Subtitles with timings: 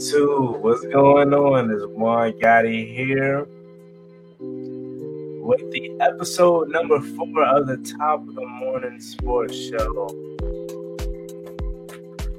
[0.00, 1.70] YouTube, what's going on?
[1.70, 3.46] It's Juan Gotti here
[4.38, 10.06] with the episode number four of the Top of the Morning Sports Show.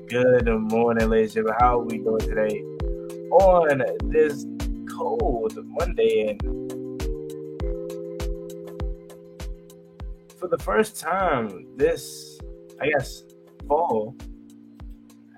[0.09, 1.53] Good morning, ladies and.
[1.59, 2.63] How are we doing today
[3.29, 4.47] on this
[4.89, 6.29] cold Monday?
[6.29, 6.41] And
[10.35, 12.39] for the first time this,
[12.81, 13.23] I guess,
[13.67, 14.15] fall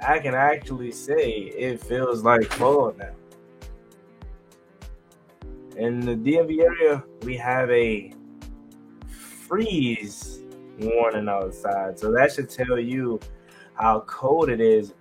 [0.05, 3.13] I can actually say it feels like fall now.
[5.77, 8.13] In the DMV area, we have a
[9.47, 10.41] freeze
[10.80, 11.97] warning outside.
[11.97, 13.20] So that should tell you
[13.75, 14.94] how cold it is.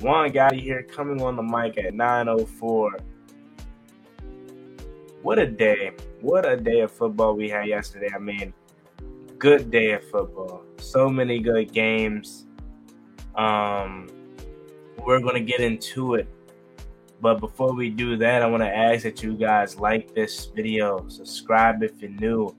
[0.00, 2.96] Juan Gotti here coming on the mic at 904.
[5.22, 5.92] What a day.
[6.20, 8.08] What a day of football we had yesterday.
[8.14, 8.54] I mean,
[9.38, 10.64] good day of football.
[10.78, 12.46] So many good games.
[13.34, 14.08] Um,
[15.04, 16.28] we're going to get into it.
[17.20, 21.06] But before we do that, I want to ask that you guys like this video,
[21.08, 22.54] subscribe if you're new,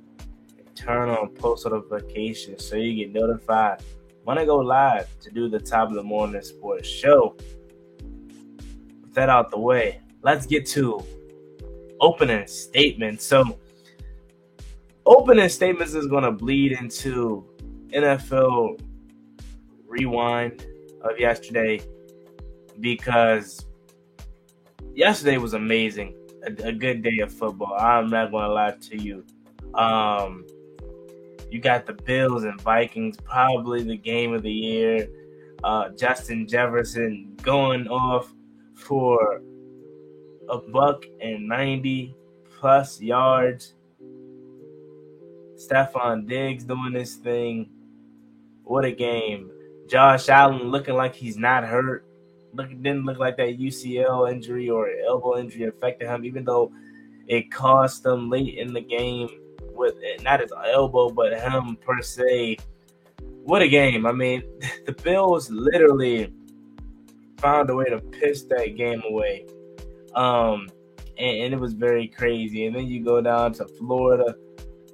[0.58, 3.82] and turn on post notifications so you get notified
[4.24, 7.36] when I go live to do the top of the morning sports show.
[9.02, 11.04] With that out the way, let's get to
[12.00, 13.26] opening statements.
[13.26, 13.58] So,
[15.08, 17.46] opening statements is going to bleed into
[17.90, 18.80] NFL
[19.88, 20.66] rewind
[21.02, 21.82] of yesterday
[22.82, 23.66] because
[24.94, 26.18] yesterday was amazing.
[26.46, 27.76] A, a, good day of football.
[27.80, 29.24] I'm not to lie to you.
[29.76, 30.46] Um,
[31.50, 35.08] you got the Bills and Vikings, probably the game of the year.
[35.64, 38.34] Uh, Justin Jefferson going off
[38.74, 39.44] for
[40.50, 42.16] a buck and 90
[42.60, 43.76] plus yards.
[45.56, 47.70] Stefon Diggs doing this thing.
[48.64, 49.52] What a game.
[49.88, 52.06] Josh Allen looking like he's not hurt
[52.54, 56.72] look didn't look like that UCL injury or elbow injury affected him, even though
[57.28, 59.30] it cost him late in the game
[59.62, 62.58] with not his elbow, but him per se.
[63.44, 64.06] What a game!
[64.06, 64.44] I mean,
[64.86, 66.34] the Bills literally
[67.38, 69.46] found a way to piss that game away,
[70.16, 70.70] um,
[71.18, 72.68] and, and, it was very crazy.
[72.68, 74.36] And then you go down to Florida,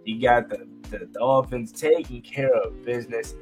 [0.06, 3.36] you got the, the, the offense taking care of business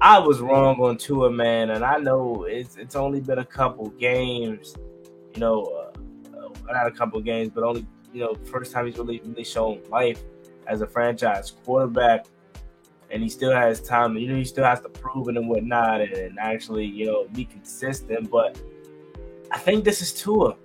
[0.00, 3.88] I was wrong on Tua, man, and I know it's it's only been a couple
[3.90, 4.76] games,
[5.34, 8.96] you know, uh, uh, not a couple games, but only you know first time he's
[8.96, 10.22] really really shown life
[10.68, 12.26] as a franchise quarterback,
[13.10, 14.16] and he still has time.
[14.16, 17.26] You know, he still has to prove it and whatnot, and, and actually you know
[17.34, 18.30] be consistent.
[18.30, 18.60] But
[19.50, 20.56] I think this is Tua.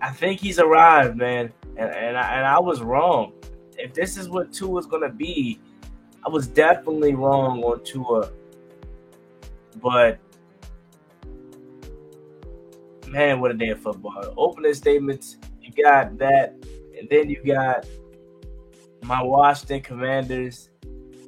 [0.00, 3.32] I think he's arrived, man, and and I, and I was wrong.
[3.78, 5.58] If this is what Tua's gonna be,
[6.24, 8.30] I was definitely wrong on Tua
[9.82, 10.18] but
[13.08, 14.34] man, what a day of football.
[14.36, 16.54] Opening statements, you got that,
[16.98, 17.86] and then you got
[19.02, 20.70] my Washington Commanders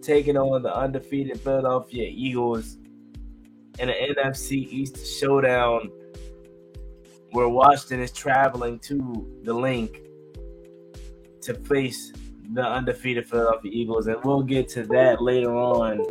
[0.03, 2.79] taking on the undefeated Philadelphia Eagles
[3.79, 5.91] in an NFC East showdown
[7.33, 10.01] where Washington is traveling to the Linc
[11.43, 12.13] to face
[12.53, 14.07] the undefeated Philadelphia Eagles.
[14.07, 16.05] And we'll get to that later on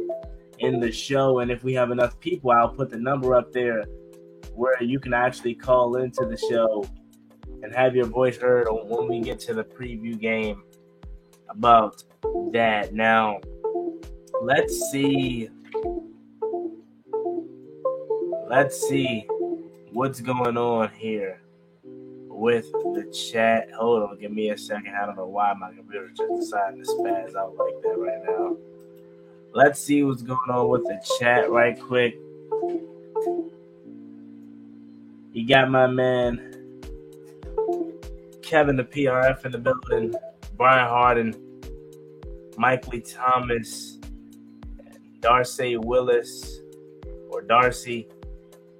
[0.59, 1.39] in the show.
[1.39, 3.85] And if we have enough people, I'll put the number up there
[4.53, 6.85] where you can actually call into the show
[7.63, 10.63] and have your voice heard when we get to the preview game
[11.49, 12.03] about
[12.51, 12.93] that.
[12.93, 13.39] Now,
[14.41, 15.49] let's see.
[18.49, 19.27] Let's see
[19.91, 21.41] what's going on here
[22.37, 23.69] with the chat.
[23.71, 24.93] Hold on, give me a second.
[24.95, 28.55] I don't know why my computer just decided to spaz out like that right now.
[29.57, 32.19] Let's see what's going on with the chat right quick.
[35.33, 36.79] You got my man
[38.43, 40.13] Kevin the PRF in the building,
[40.57, 41.35] Brian Harden,
[42.55, 43.97] Mike Lee Thomas,
[45.21, 46.59] Darcy Willis,
[47.31, 48.07] or Darcy,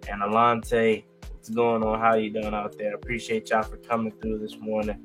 [0.08, 1.04] and Alante.
[1.32, 2.00] What's going on?
[2.00, 2.94] How you doing out there?
[2.94, 5.04] Appreciate y'all for coming through this morning.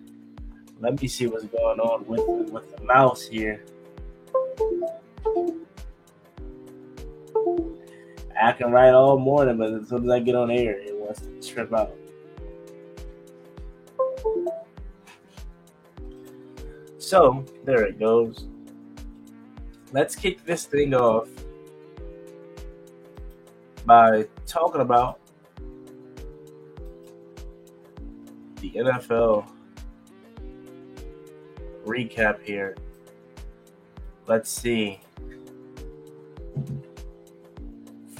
[0.80, 3.64] Let me see what's going on with with the mouse here.
[8.42, 11.20] I can write all morning, but as soon as I get on air, it wants
[11.20, 11.94] to trip out.
[16.98, 18.48] So there it goes.
[19.92, 21.28] Let's kick this thing off
[23.86, 25.20] by talking about
[28.56, 29.46] the NFL
[31.84, 32.76] recap here.
[34.26, 35.00] Let's see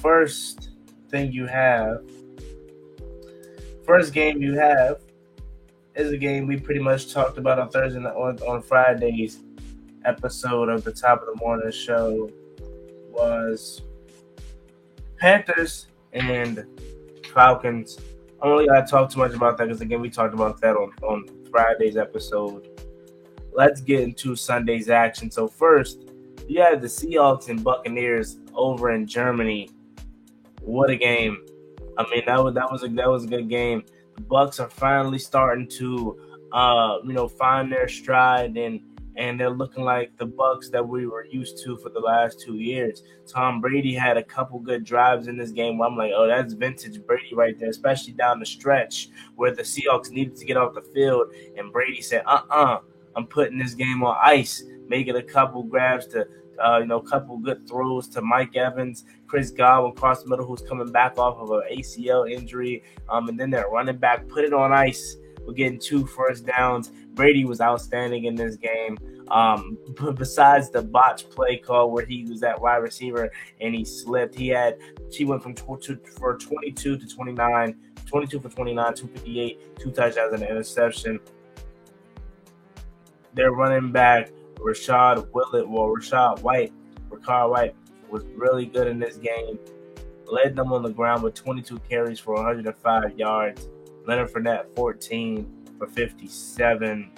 [0.03, 0.71] first
[1.09, 2.03] thing you have,
[3.85, 4.99] first game you have
[5.95, 9.39] is a game we pretty much talked about on Thursday on, on Friday's
[10.03, 12.29] episode of the top of the morning show
[13.09, 13.81] was
[15.17, 16.65] Panthers and
[17.33, 17.97] Falcons.
[18.41, 21.29] Only I talk too much about that because again we talked about that on, on
[21.49, 22.67] Friday's episode.
[23.53, 25.31] Let's get into Sunday's action.
[25.31, 26.09] So first,
[26.49, 29.69] you have the Seahawks and Buccaneers over in Germany.
[30.65, 31.45] What a game!
[31.97, 33.83] I mean that was that was a that was a good game.
[34.15, 36.19] The Bucks are finally starting to
[36.51, 38.79] uh you know find their stride and
[39.15, 42.55] and they're looking like the Bucks that we were used to for the last two
[42.55, 43.03] years.
[43.27, 46.53] Tom Brady had a couple good drives in this game where I'm like, oh, that's
[46.53, 50.73] vintage Brady right there, especially down the stretch where the Seahawks needed to get off
[50.73, 52.79] the field, and Brady said, uh-uh,
[53.15, 54.63] I'm putting this game on ice,
[54.93, 56.27] making a couple grabs to
[56.63, 60.45] uh, you know, a couple good throws to Mike Evans, Chris Godwin across the middle,
[60.45, 62.83] who's coming back off of an ACL injury.
[63.09, 65.17] Um, and then their running back put it on ice.
[65.47, 66.91] We're getting two first downs.
[67.15, 68.99] Brady was outstanding in this game.
[69.29, 69.79] Um,
[70.15, 74.49] besides the botch play call where he was at wide receiver and he slipped, he
[74.49, 74.77] had
[75.11, 77.75] she went from tw- to, for 22 to 29,
[78.05, 81.19] 22 for 29, 258, two touchdowns and an interception.
[83.33, 84.29] Their running back
[84.63, 86.71] Rachaad Willett, well, Rachaad White,
[87.09, 87.75] Rachaad White
[88.09, 89.59] was really good in this game.
[90.25, 93.67] Led them on the ground with 22 carries for 105 yards.
[94.07, 97.11] Leonard Fournette, 14 for 57.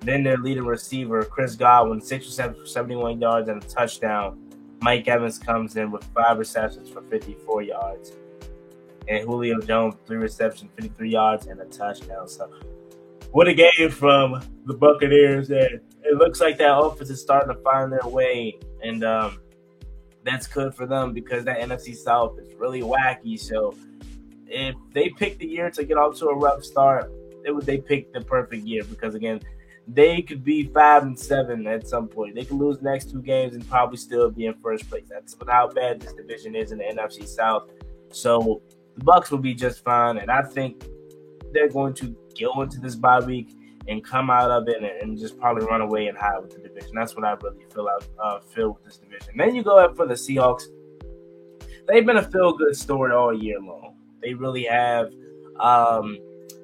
[0.00, 4.38] Then their leading receiver, Chris Godwin, 6 receptions for 71 yards and a touchdown.
[4.80, 8.12] Mike Evans comes in with five receptions for 54 yards.
[9.08, 12.28] And Julio Jones, three receptions, 53 yards, and a touchdown.
[12.28, 12.50] So
[13.32, 15.50] what a game from the Buccaneers.
[15.50, 18.58] And it looks like that offense is starting to find their way.
[18.82, 19.38] And um,
[20.24, 23.38] that's good for them because that NFC South is really wacky.
[23.38, 23.74] So
[24.46, 27.12] if they pick the year to get off to a rough start,
[27.44, 29.40] it would they pick the perfect year because again,
[29.86, 32.34] they could be five and seven at some point.
[32.34, 35.04] They could lose the next two games and probably still be in first place.
[35.08, 37.70] That's how bad this division is in the NFC South.
[38.10, 38.60] So
[38.96, 40.84] the Bucks will be just fine, and I think
[41.52, 43.56] they're going to go into this bye week
[43.88, 46.92] and come out of it and, just probably run away and hide with the division.
[46.94, 49.34] That's what I really feel out uh, feel with this division.
[49.36, 50.64] Then you go up for the Seahawks.
[51.86, 53.96] They've been a feel good story all year long.
[54.22, 55.12] They really have.
[55.58, 56.18] Um,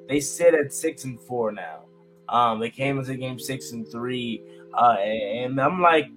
[0.07, 1.85] they sit at six and four now.
[2.29, 4.43] Um, they came into game six and three,
[4.75, 6.09] uh, and I'm like,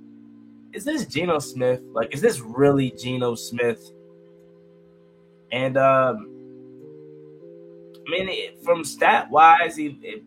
[0.73, 1.81] is this Geno Smith?
[1.93, 3.91] Like, is this really Geno Smith?
[5.51, 6.36] And um,
[8.07, 10.23] I mean, it, from stat wise, he, it,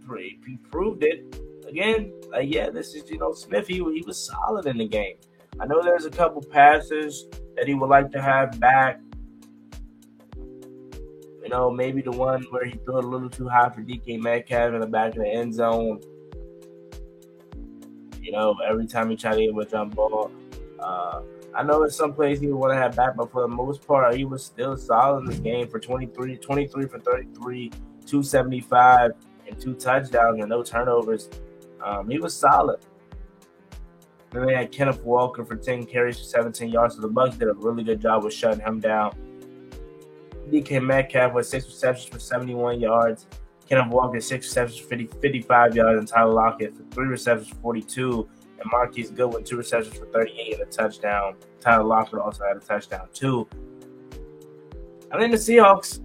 [0.46, 1.34] he proved it.
[1.66, 3.66] Again, like, yeah, this is, you know, Smith.
[3.66, 5.16] He, he was solid in the game.
[5.58, 9.00] I know there's a couple passes that he would like to have back.
[10.36, 14.20] You know, maybe the one where he threw it a little too high for DK
[14.20, 16.00] Metcalf in the back of the end zone.
[18.20, 20.30] You know, every time he tried to get a jump ball.
[20.78, 21.22] Uh,
[21.54, 23.86] I know in some plays he would want to have back, but for the most
[23.86, 27.70] part, he was still solid in this game for 23, 23 for 33,
[28.06, 29.12] 275,
[29.48, 31.28] and two touchdowns and no turnovers.
[31.84, 32.80] Um, he was solid.
[34.30, 36.94] Then they had Kenneth Walker for 10 carries for 17 yards.
[36.94, 39.12] So the Bucks did a really good job with shutting him down.
[40.50, 43.26] DK Metcalf with six receptions for 71 yards.
[43.68, 45.98] Kenneth Walker, six receptions for 50, 55 yards.
[45.98, 48.28] And Tyler Lockett for three receptions for 42
[48.60, 51.36] and Marquise Goodwin two receptions for 38 and a touchdown.
[51.60, 53.48] Tyler Lockett also had a touchdown too.
[55.12, 56.00] I think the Seahawks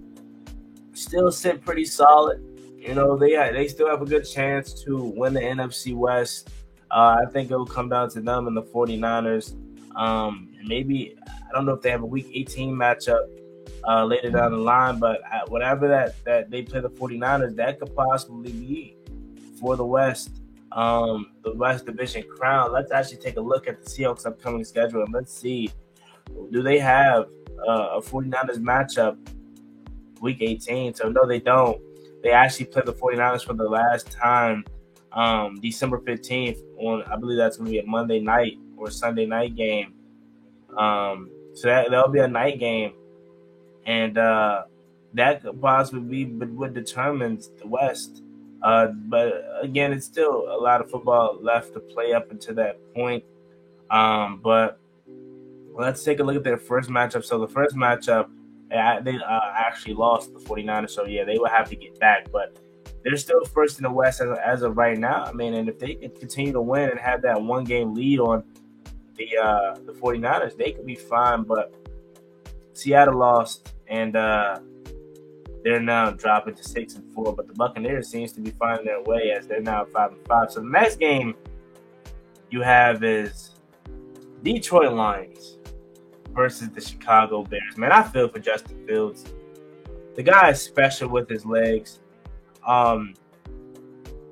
[0.94, 2.42] still sit pretty solid.
[2.78, 6.50] You know they they still have a good chance to win the NFC West.
[6.92, 9.56] Uh, I think it will come down to them and the 49ers.
[9.96, 13.26] Um, maybe I don't know if they have a Week 18 matchup
[13.88, 17.96] uh, later down the line, but whatever that that they play the 49ers, that could
[17.96, 18.98] possibly be
[19.60, 20.42] for the West
[20.76, 25.04] um, the West Division crown, let's actually take a look at the Seahawks' upcoming schedule
[25.04, 25.72] and let's see
[26.52, 27.26] do they have
[27.68, 29.18] uh, a 49ers matchup
[30.22, 30.94] week 18?
[30.94, 31.80] So, no, they don't.
[32.24, 34.66] They actually play the 49ers for the last time
[35.12, 39.26] um, December 15th on, I believe that's going to be a Monday night or Sunday
[39.26, 39.94] night game.
[40.78, 42.94] Um, so that, that'll be a night game.
[43.86, 44.64] And uh,
[45.14, 48.24] that could possibly be what determines the West.
[48.62, 52.78] Uh, but again, it's still a lot of football left to play up until that
[52.94, 53.24] point.
[53.92, 54.80] Um, but
[55.74, 57.24] let's take a look at their first matchup.
[57.24, 58.30] So the first matchup,
[58.70, 58.76] they
[59.18, 60.92] uh, actually lost the 49ers.
[60.92, 62.32] So yeah, they will have to get back.
[62.32, 62.58] But
[63.04, 65.24] they're still first in the West as, as of right now.
[65.24, 68.44] I mean, and if they continue to win and have that one game lead on
[69.16, 71.44] the uh, the 49ers, they could be fine.
[71.44, 71.74] But
[72.74, 74.60] Seattle lost and uh,
[75.66, 77.36] they're now dropping to six and four.
[77.36, 80.52] But the Buccaneers seems to be finding their way as they're now five and five.
[80.52, 81.36] So the next game
[82.52, 83.56] you have is
[84.44, 85.58] Detroit Lions
[86.34, 87.78] versus the Chicago Bears.
[87.78, 89.26] Man, I feel for Justin Fields.
[90.16, 92.00] The guy is special with his legs.
[92.66, 93.16] Um,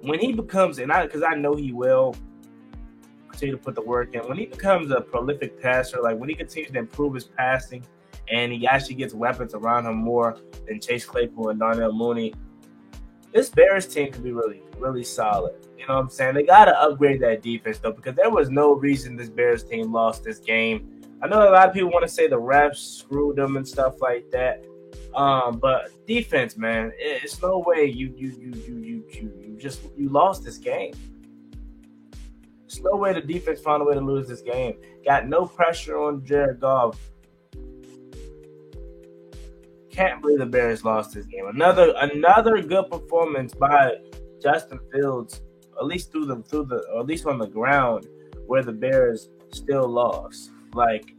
[0.02, 2.16] when he becomes, and I, because I know he will
[3.28, 4.22] continue to put the work in.
[4.28, 7.84] When he becomes a prolific passer, like when he continues to improve his passing,
[8.32, 10.38] and he actually gets weapons around him more
[10.68, 12.34] than Chase Claypool and Darnell Mooney,
[13.34, 15.56] this Bears team could be really, really solid.
[15.77, 16.36] You know what I'm saying?
[16.36, 19.92] They got to upgrade that defense though, because there was no reason this Bears team
[19.92, 21.01] lost this game.
[21.22, 24.01] I know a lot of people want to say the refs screwed them and stuff
[24.01, 24.63] like that.
[25.15, 30.10] Um, but defense, man, it's no way you you you you you you, just you
[30.10, 30.94] lost this game.
[32.62, 34.77] There's no way the defense found a way to lose this game.
[35.06, 36.98] Got no pressure on Jared Goff.
[39.93, 41.45] Can't believe the Bears lost this game.
[41.47, 43.91] Another another good performance by
[44.41, 45.41] Justin Fields,
[45.79, 48.07] at least through the through the or at least on the ground
[48.47, 50.50] where the Bears still lost.
[50.73, 51.13] Like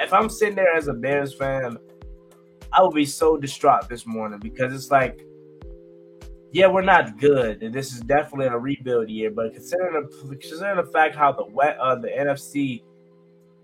[0.00, 1.78] if I'm sitting there as a Bears fan,
[2.72, 5.24] I would be so distraught this morning because it's like,
[6.50, 9.30] yeah, we're not good, and this is definitely a rebuild year.
[9.30, 12.82] But considering the considering the fact how the wet uh, the NFC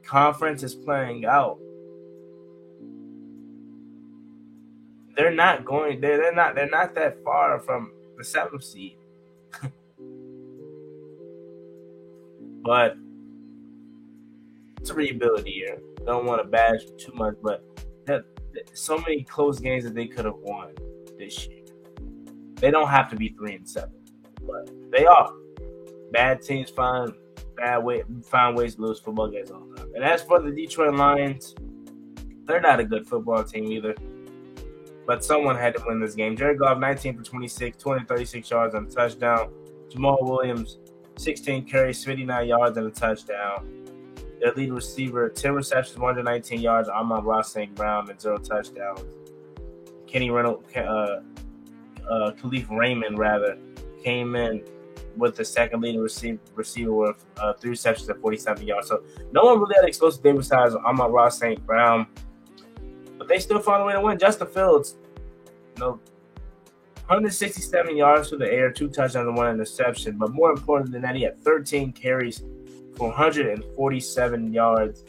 [0.05, 1.59] conference is playing out,
[5.19, 6.01] they're not going.
[6.01, 6.55] They're, they're not.
[6.55, 8.97] They're not that far from the seventh seed.
[12.63, 12.97] but
[14.81, 15.81] it's a rebuild year.
[16.07, 17.65] Don't want to bash too much, but
[18.73, 20.73] so many close games that they could have won
[21.19, 21.65] this year.
[22.55, 23.95] They don't have to be three and seven,
[24.47, 25.33] but they are.
[26.13, 27.13] Bad teams find
[27.57, 29.91] bad way find ways to lose football games all the time.
[29.95, 31.55] And as for the Detroit Lions,
[32.45, 33.95] they're not a good football team either.
[35.09, 36.37] But someone had to win this game.
[36.37, 39.51] Jared Goff, 19 for 26, 236 yards and a touchdown.
[39.89, 40.81] Jamaal Williams,
[41.17, 43.87] 16 carries, 59 yards and a touchdown.
[44.39, 46.91] Their lead receiver, 10 receptions, 119 yards.
[46.91, 47.75] Amon-Ra St.
[47.75, 49.01] Brown and zero touchdowns.
[50.07, 51.21] Kenny Reynolds, uh, uh,
[52.33, 53.57] Kalif Raymond, rather,
[54.05, 54.63] came in
[55.17, 58.89] with the second leading receiver, receiver with uh, three receptions at 47 yards.
[58.89, 61.65] So no one really had explosive day besides Amon-Ra St.
[61.65, 62.07] Brown.
[63.29, 64.19] They still found a way to win.
[64.19, 64.97] Justin Fields,
[65.77, 66.01] you know,
[67.09, 70.19] 167 yards through the air, two touchdowns and one interception.
[70.19, 72.43] But more important than that, he had 13 carries
[72.97, 75.05] 447 yards,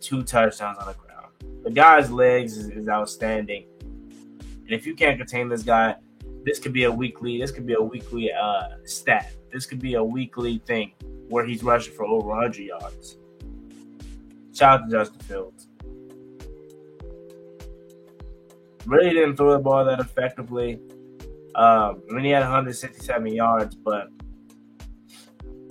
[0.00, 1.32] two touchdowns on the ground.
[1.62, 3.64] The guy's legs is, is outstanding.
[3.80, 5.96] And if you can't contain this guy,
[6.44, 7.38] this could be a weekly.
[7.38, 9.32] This could be a weekly uh, stat.
[9.52, 10.92] This could be a weekly thing
[11.28, 13.16] where he's rushing for over 100 yards.
[14.52, 15.68] Shout out to Justin Fields.
[18.86, 20.80] Really didn't throw the ball that effectively.
[21.54, 24.08] Um, I mean, he had 167 yards, but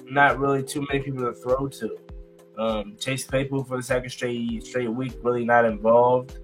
[0.06, 1.98] not really too many people to throw to.
[2.58, 6.38] Um, Chase Claypool for the second straight straight week really not involved.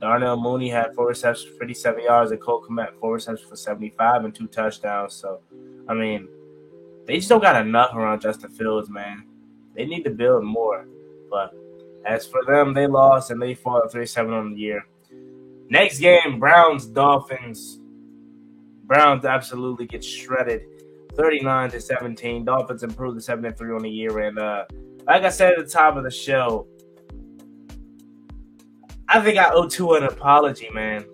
[0.00, 4.24] Darnell Mooney had four receptions for 57 yards, and Cole Kmet four receptions for 75
[4.24, 5.14] and two touchdowns.
[5.14, 5.40] So,
[5.88, 6.26] I mean,
[7.06, 9.24] they just don't got enough around Justin Fields, man.
[9.76, 10.88] They need to build more.
[11.30, 11.54] But
[12.04, 14.86] as for them, they lost and they fought 3 7 on the year.
[15.68, 17.80] Next game, Browns Dolphins.
[18.84, 20.62] Browns absolutely get shredded.
[21.14, 22.44] 39 to 17.
[22.44, 24.18] Dolphins improved to 7 and 3 on the year.
[24.20, 24.64] And uh,
[25.06, 26.66] like I said at the top of the show,
[29.08, 31.04] I think I owe Tua an apology, man.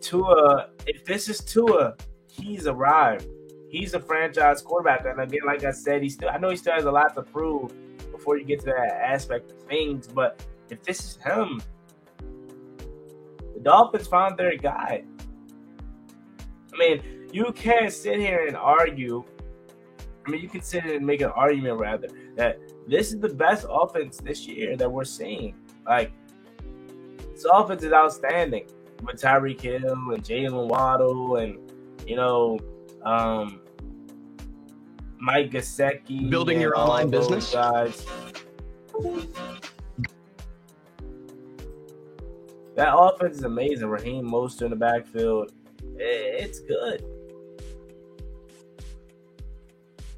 [0.00, 1.94] Tua, if this is Tua,
[2.28, 3.26] he's arrived.
[3.68, 5.06] He's a franchise quarterback.
[5.06, 7.22] And again, like I said, he still I know he still has a lot to
[7.22, 7.72] prove
[8.12, 10.06] before you get to that aspect of things.
[10.06, 11.60] But if this is him,
[13.54, 15.02] the Dolphins found their guy.
[16.72, 19.24] I mean, you can't sit here and argue
[20.26, 23.66] I mean, you can sit and make an argument rather that this is the best
[23.68, 25.56] offense this year that we're seeing.
[25.84, 26.12] Like,
[27.32, 28.66] this offense is outstanding
[29.02, 31.58] with Tyreek Hill and Jalen Waddle and
[32.06, 32.58] you know,
[33.04, 33.61] um,
[35.22, 36.28] Mike Gesicki.
[36.28, 38.04] Building your online business, guys.
[42.74, 43.88] That offense is amazing.
[43.88, 45.52] Raheem Mostert in the backfield,
[45.96, 47.04] it's good.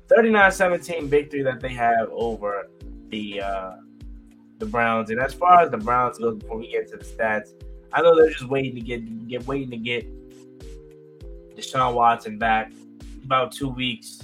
[0.09, 2.71] 39-17 victory that they have over
[3.11, 3.73] the uh,
[4.59, 5.11] the Browns.
[5.11, 7.51] And as far as the Browns go, before we get to the stats,
[7.93, 10.07] I know they're just waiting to get get waiting to get
[11.57, 12.73] Deshaun Watson back
[13.23, 14.23] about two weeks.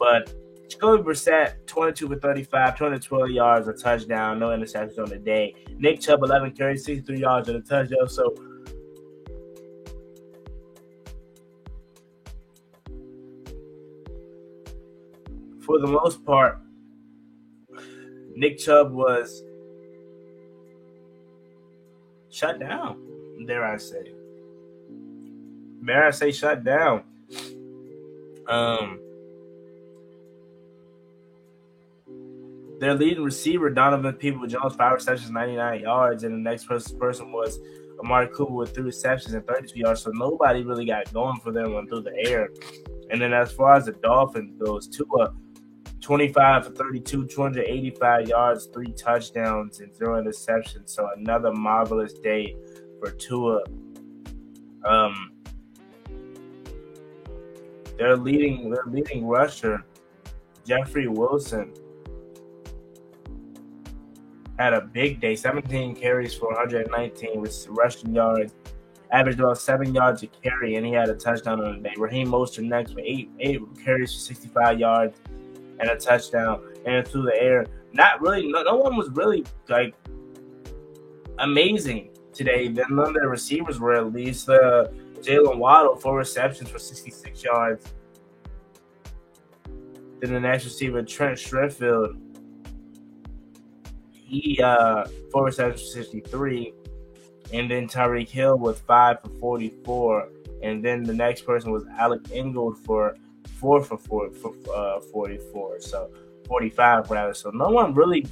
[0.00, 0.32] But
[0.70, 5.54] Jacoby Brissett, 22 for 35, 212 yards, a touchdown, no interceptions on the day.
[5.76, 8.08] Nick Chubb, 11 carries, 63 yards, and a touchdown.
[8.08, 8.34] So
[15.60, 16.60] for the most part,
[18.34, 19.42] Nick Chubb was
[22.30, 24.14] shut down, dare I say.
[25.84, 27.04] Dare I say shut down.
[28.48, 28.98] Um,
[32.80, 37.60] their leading receiver, Donovan Peoples Jones, five receptions, 99 yards, and the next person, was
[38.00, 40.02] Amari Cooper with three receptions and 32 yards.
[40.02, 42.48] So nobody really got going for them through the air.
[43.10, 45.34] And then as far as the Dolphins goes, Tua
[46.00, 50.88] 25 for 32, 285 yards, three touchdowns, and zero interceptions.
[50.88, 52.56] So another marvelous day
[52.98, 53.62] for Tua.
[54.86, 55.32] Um,
[57.98, 59.84] their leading their leading rusher,
[60.66, 61.74] Jeffrey Wilson,
[64.60, 65.34] had a big day.
[65.34, 68.52] 17 carries for 119 with rushing yards,
[69.10, 71.94] averaged about seven yards a carry, and he had a touchdown on the day.
[71.96, 75.16] Raheem Mostert next with eight eight carries for 65 yards
[75.78, 77.66] and a touchdown and through the air.
[77.94, 78.52] Not really.
[78.52, 79.94] No, no one was really like
[81.38, 82.68] amazing today.
[82.68, 84.48] Then none of the receivers were at least.
[84.48, 84.88] Uh,
[85.22, 87.86] Jalen Waddle four receptions for 66 yards.
[90.20, 92.18] Then the next receiver Trent Sherfield,
[94.30, 96.72] he uh four receptions for 63,
[97.52, 100.28] and then Tyreek Hill with five for 44,
[100.62, 103.16] and then the next person was Alec Ingold for
[103.58, 105.80] four for four for uh, 44.
[105.80, 106.10] So
[106.46, 107.34] 45 rather.
[107.34, 108.26] So no one really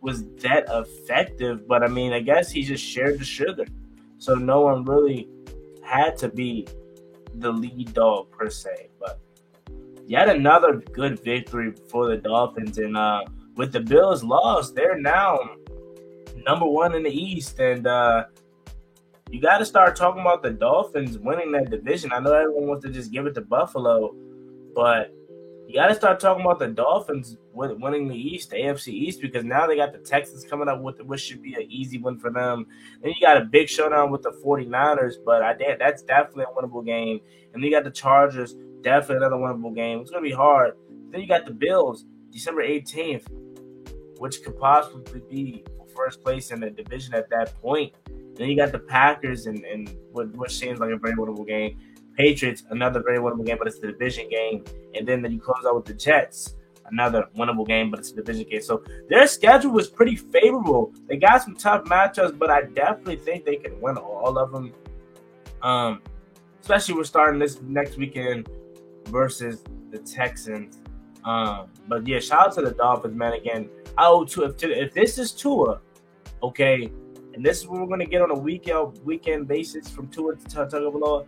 [0.00, 3.66] was that effective, but I mean, I guess he just shared the sugar.
[4.18, 5.28] So no one really
[5.82, 6.66] had to be
[7.36, 8.88] the lead dog per se.
[9.00, 9.20] But
[10.06, 12.78] yet another good victory for the Dolphins.
[12.78, 13.24] And uh,
[13.56, 15.38] with the Bills lost, they're now
[16.46, 17.58] number one in the East.
[17.58, 18.24] And uh,
[19.30, 22.12] you got to start talking about the Dolphins winning that division.
[22.12, 24.14] I know everyone wants to just give it to Buffalo,
[24.74, 25.12] but
[25.66, 29.44] you got to start talking about the Dolphins winning the East, the AFC East, because
[29.44, 32.30] now they got the Texans coming up with what should be an easy win for
[32.30, 32.66] them.
[33.00, 36.60] Then you got a big showdown with the 49ers, but I did that's definitely a
[36.60, 37.20] winnable game.
[37.52, 40.00] And then you got the Chargers, definitely another winnable game.
[40.00, 40.74] It's gonna be hard.
[41.10, 43.26] Then you got the Bills, December 18th,
[44.18, 45.64] which could possibly be
[45.94, 47.92] first place in the division at that point.
[48.34, 51.78] Then you got the Packers and, and what, what seems like a very winnable game.
[52.16, 54.64] Patriots, another very winnable game, but it's the division game.
[54.94, 56.56] And then, you close out with the Jets,
[56.90, 58.60] another winnable game, but it's a division game.
[58.62, 60.92] So their schedule was pretty favorable.
[61.08, 64.72] They got some tough matchups, but I definitely think they can win all of them.
[65.62, 66.02] Um,
[66.60, 68.48] especially we're starting this next weekend
[69.06, 70.78] versus the Texans.
[71.24, 73.32] Um, but yeah, shout out to the Dolphins, man.
[73.32, 75.80] Again, oh, to if, if this is Tua,
[76.42, 76.90] okay,
[77.34, 80.44] and this is what we're gonna get on a weekend weekend basis from Tua to
[80.48, 81.26] Tagovailoa.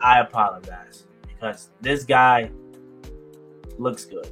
[0.00, 2.50] I apologize because this guy
[3.78, 4.28] looks good.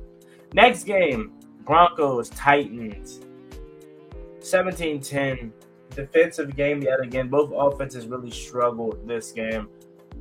[0.54, 1.32] Next game
[1.68, 3.20] Broncos, Titans.
[4.40, 5.52] 17 10.
[5.90, 7.28] Defensive game yet again.
[7.28, 9.68] Both offenses really struggled this game.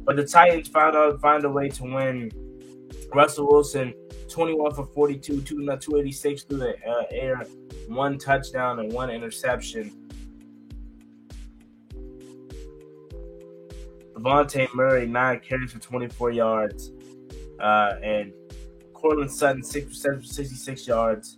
[0.04, 2.30] But the Titans found out find a way to win.
[3.14, 3.94] Russell Wilson,
[4.30, 7.46] 21 for 42, 286 through the uh, air,
[7.88, 9.92] one touchdown and one interception.
[14.14, 16.92] Devontae Murray, nine carries for 24 yards.
[17.60, 18.34] Uh, and
[18.94, 21.38] Courtland Sutton, six for 66 yards.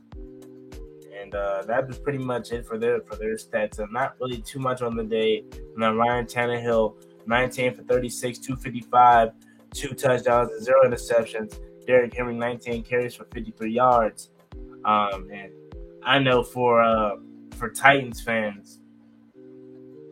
[1.21, 3.79] And uh, that was pretty much it for their for their stats.
[3.79, 5.43] And not really too much on the day.
[5.51, 6.95] And then Ryan Tannehill,
[7.27, 9.31] 19 for 36, 255,
[9.73, 11.59] two touchdowns, and zero interceptions.
[11.85, 14.29] Derrick Henry, 19 carries for 53 yards.
[14.85, 15.51] Um, and
[16.03, 17.15] I know for uh,
[17.57, 18.79] for Titans fans,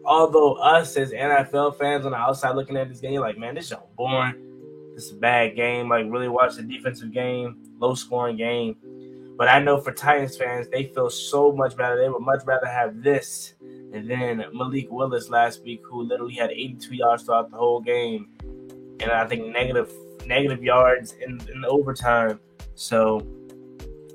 [0.05, 3.71] although us as NFL fans on the outside looking at this game, like, man, this
[3.71, 4.43] is boring.
[4.95, 5.89] This is a bad game.
[5.89, 8.75] Like, really watch the defensive game, low scoring game.
[9.37, 11.95] But I know for Titans fans, they feel so much better.
[11.95, 13.53] They would much rather have this
[13.93, 18.29] and then Malik Willis last week, who literally had 82 yards throughout the whole game,
[19.01, 19.91] and I think negative
[20.25, 22.39] negative yards in, in overtime.
[22.75, 23.25] So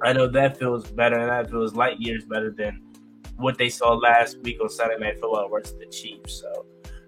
[0.02, 2.82] I know that feels better, and that feels light years better than
[3.36, 6.40] what they saw last week on Sunday Night Football versus the Chiefs.
[6.40, 6.66] So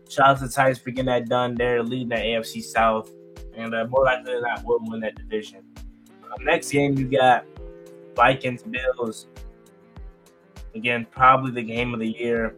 [0.09, 1.55] shout out to the Titans for getting that done.
[1.55, 3.11] They're leading the AFC South,
[3.57, 5.63] and uh, more likely than not, will win that division.
[6.25, 7.45] Um, next game, you got
[8.15, 9.27] Vikings Bills.
[10.75, 12.57] Again, probably the game of the year.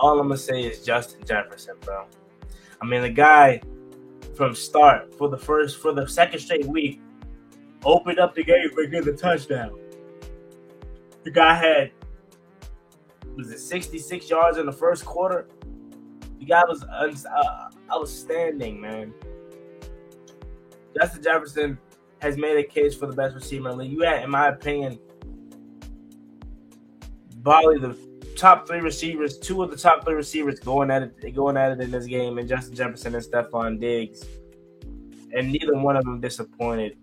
[0.00, 2.06] All I'm gonna say is Justin Jefferson, bro.
[2.80, 3.60] I mean, the guy
[4.34, 7.02] from start for the first for the second straight week
[7.84, 9.78] opened up the game for getting the touchdown.
[11.24, 11.92] The guy had
[13.36, 15.46] was it 66 yards in the first quarter.
[16.38, 16.82] The guy was
[17.26, 19.12] uh, outstanding, man.
[20.98, 21.78] Justin Jefferson
[22.22, 23.92] has made a case for the best receiver in the league.
[23.92, 24.98] You had, in my opinion,
[27.44, 28.09] probably the
[28.40, 31.80] top three receivers, two of the top three receivers going at it, going at it
[31.80, 34.24] in this game, and Justin Jefferson and Stefon Diggs,
[35.36, 36.96] and neither one of them disappointed.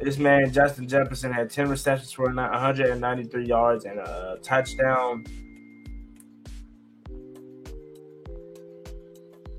[0.00, 5.24] This man, Justin Jefferson, had 10 receptions for 193 yards and a touchdown.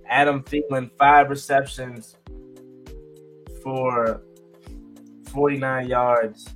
[0.07, 2.15] Adam Thielen, five receptions
[3.61, 4.23] for
[5.31, 6.49] 49 yards.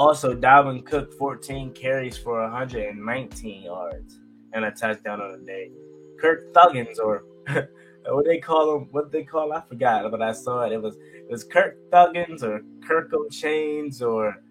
[0.00, 4.18] Also, Dalvin Cook, 14 carries for 119 yards
[4.54, 5.70] and a touchdown on the day.
[6.18, 7.24] Kirk Thuggins, or
[8.08, 10.72] what they call him, what they call, I forgot, but I saw it.
[10.72, 14.42] It was it was Kirk Thuggins or Kirk Chains or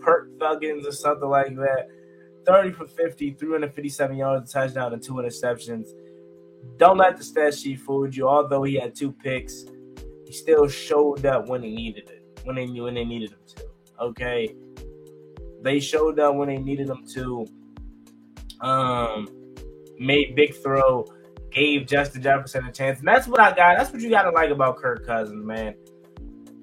[0.00, 1.86] Perk Thuggins or something like that.
[2.44, 5.86] 30 for 50, 357 yards, touchdown, and two interceptions.
[6.78, 8.28] Don't let the stat sheet fool you.
[8.28, 9.66] Although he had two picks,
[10.24, 13.66] he still showed up when he needed it, when they when they needed him to.
[14.00, 14.56] Okay,
[15.62, 17.46] they showed up when they needed them to.
[18.60, 19.28] Um,
[19.98, 21.06] made big throw,
[21.50, 23.78] gave Justin Jefferson a chance, and that's what I got.
[23.78, 25.74] That's what you got to like about Kirk Cousins, man.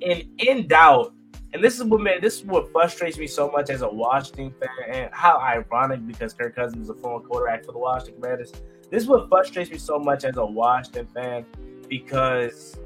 [0.01, 1.13] In in doubt,
[1.53, 4.53] and this is what man, this is what frustrates me so much as a Washington
[4.59, 8.51] fan, and how ironic because Kirk Cousins is a former quarterback for the Washington Commanders.
[8.89, 11.45] This is what frustrates me so much as a Washington fan
[11.89, 12.77] because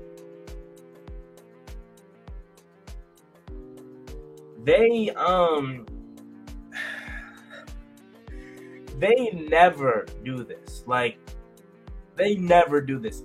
[4.64, 5.86] they um
[8.98, 10.84] they never do this.
[10.88, 11.18] Like
[12.16, 13.24] they never do this.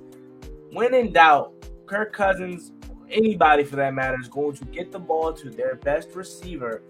[0.71, 1.53] When in doubt,
[1.87, 2.73] Kirk Cousins
[3.13, 6.83] anybody for that matter is going to get the ball to their best receiver.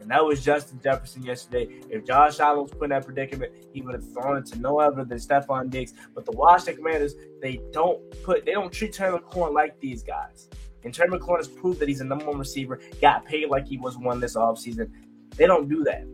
[0.00, 1.68] And that was Justin Jefferson yesterday.
[1.88, 4.80] If Josh Allen was put in that predicament, he would have thrown it to no
[4.80, 5.94] other than Stefon Diggs.
[6.12, 10.48] But the Washington Commanders, they don't put, they don't treat Terry McLaurin like these guys.
[10.82, 13.78] And Terry McLaurin has proved that he's a number one receiver, got paid like he
[13.78, 14.90] was one this offseason.
[15.36, 16.04] They don't do that.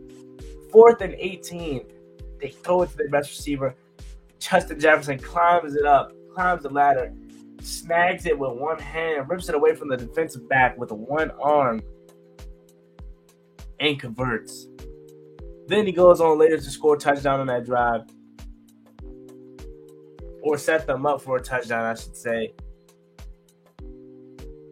[0.71, 1.85] Fourth and 18,
[2.39, 3.75] they throw it to their best receiver.
[4.39, 7.13] Justin Jefferson climbs it up, climbs the ladder,
[7.61, 11.81] snags it with one hand, rips it away from the defensive back with one arm,
[13.79, 14.67] and converts.
[15.67, 18.01] Then he goes on later to score a touchdown on that drive.
[20.41, 22.53] Or set them up for a touchdown, I should say.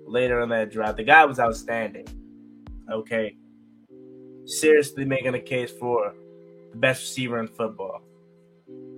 [0.05, 0.95] Later on that drive.
[0.95, 2.07] The guy was outstanding.
[2.91, 3.35] Okay.
[4.47, 6.15] Seriously making a case for
[6.71, 8.01] the best receiver in football.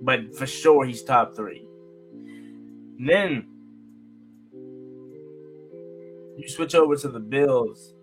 [0.02, 1.66] But for sure he's top three.
[2.12, 3.46] And then
[6.36, 7.94] you switch over to the Bills.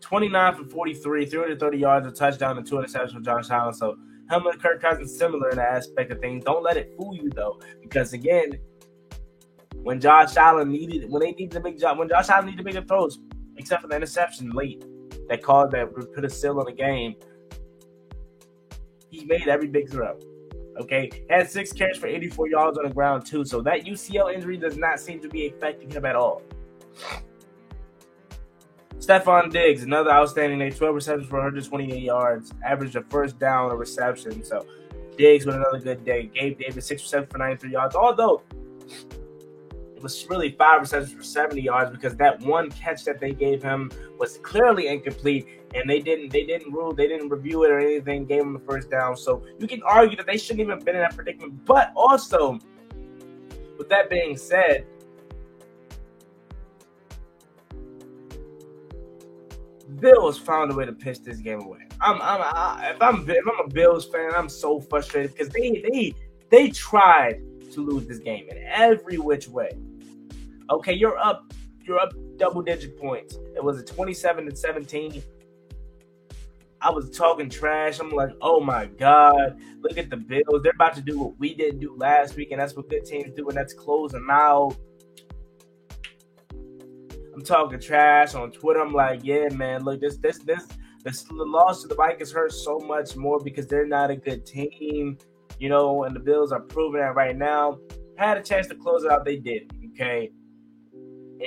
[0.00, 3.74] 29 for 43, 330 yards, a touchdown, and two interceptions for Josh Allen.
[3.74, 3.96] So
[4.30, 6.44] him and Kirk Cousins similar in that aspect of things.
[6.44, 8.58] Don't let it fool you though, because again,
[9.82, 12.82] when Josh Allen needed when they needed a big job, when Josh Allen needed bigger
[12.82, 13.18] throws,
[13.56, 14.84] except for the interception late
[15.28, 17.16] that caused that would put a seal on the game,
[19.10, 20.18] he made every big throw.
[20.80, 23.44] Okay, had six catches for 84 yards on the ground too.
[23.44, 26.42] So that UCL injury does not seem to be affecting him at all.
[28.96, 33.74] Stefon Diggs, another outstanding day, 12 receptions for 128 yards, averaged a first down a
[33.74, 34.44] reception.
[34.44, 34.64] So
[35.18, 36.30] Diggs with another good day.
[36.32, 37.96] Gabe Davis, six receptions for 93 yards.
[37.96, 38.42] Although
[40.02, 43.90] was really five receptions for 70 yards because that one catch that they gave him
[44.18, 48.26] was clearly incomplete, and they didn't they didn't rule, they didn't review it or anything,
[48.26, 49.16] gave him the first down.
[49.16, 51.64] So you can argue that they shouldn't even been in that predicament.
[51.64, 52.58] But also,
[53.78, 54.86] with that being said,
[60.00, 61.86] Bills found a way to pitch this game away.
[62.00, 65.82] I'm, I'm I, if I'm if I'm a Bills fan, I'm so frustrated because they
[65.88, 66.14] they
[66.50, 67.40] they tried
[67.72, 69.70] to lose this game in every which way.
[70.70, 71.52] Okay, you're up
[71.84, 73.36] you're up double digit points.
[73.56, 75.22] It was a 27 to 17.
[76.80, 78.00] I was talking trash.
[78.00, 80.62] I'm like, oh my God, look at the Bills.
[80.62, 83.32] They're about to do what we didn't do last week, and that's what good teams
[83.36, 84.76] do, and that's closing out.
[87.34, 88.80] I'm talking trash on Twitter.
[88.80, 90.66] I'm like, yeah, man, look, this, this, this,
[91.04, 94.44] this the loss to the Vikings hurts so much more because they're not a good
[94.44, 95.18] team,
[95.58, 97.78] you know, and the Bills are proving that right now.
[98.18, 99.72] Had a chance to close it out, they didn't.
[99.92, 100.30] Okay,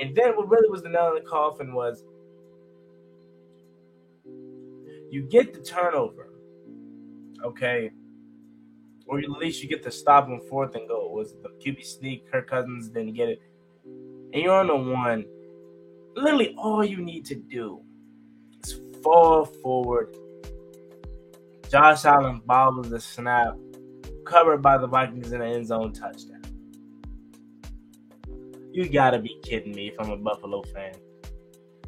[0.00, 2.04] and then what really was the nail in the coffin was
[5.10, 6.30] you get the turnover,
[7.44, 7.90] okay,
[9.06, 11.14] or at least you get the stop on fourth and goal.
[11.14, 12.30] Was the QB sneak?
[12.30, 13.40] Kirk Cousins didn't get it,
[13.84, 15.24] and you're on the one.
[16.16, 17.80] Literally, all you need to do
[18.64, 20.16] is fall forward.
[21.70, 23.56] Josh Allen bobbles the snap,
[24.24, 26.35] covered by the Vikings in the end zone touchdown.
[28.76, 30.92] You gotta be kidding me if I'm a Buffalo fan.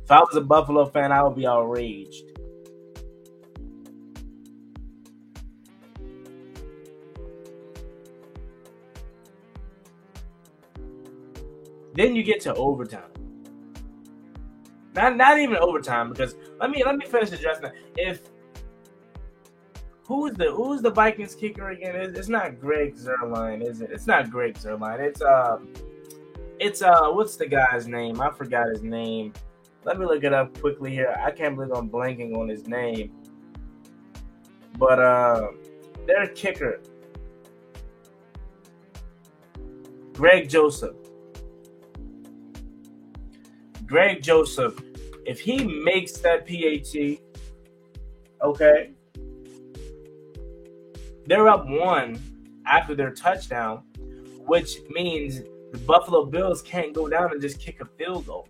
[0.03, 2.25] If I was a Buffalo fan, I would be outraged.
[11.93, 13.03] Then you get to overtime.
[14.95, 17.75] Not not even overtime because let me let me finish addressing that.
[17.99, 18.23] If
[20.07, 21.95] who's the who's the Vikings kicker again?
[21.97, 23.91] It's, not Greg Zuerlein, is it?
[23.93, 25.01] It's not Greg Zuerlein.
[25.01, 25.69] It's um,
[26.61, 28.21] it's uh, what's the guy's name?
[28.21, 29.33] I forgot his name.
[29.85, 31.17] Let me look it up quickly here.
[31.25, 33.13] I can't believe I'm blanking on his name.
[34.77, 35.49] But uh,
[36.07, 36.81] their kicker,
[40.13, 40.97] Greg Joseph.
[43.87, 44.79] Greg Joseph,
[45.25, 47.19] if he makes that PAT,
[48.43, 48.91] okay,
[51.27, 52.21] they're up one
[52.67, 53.79] after their touchdown,
[54.47, 55.41] which means
[55.73, 58.49] the Buffalo Bills can't go down and just kick a field goal.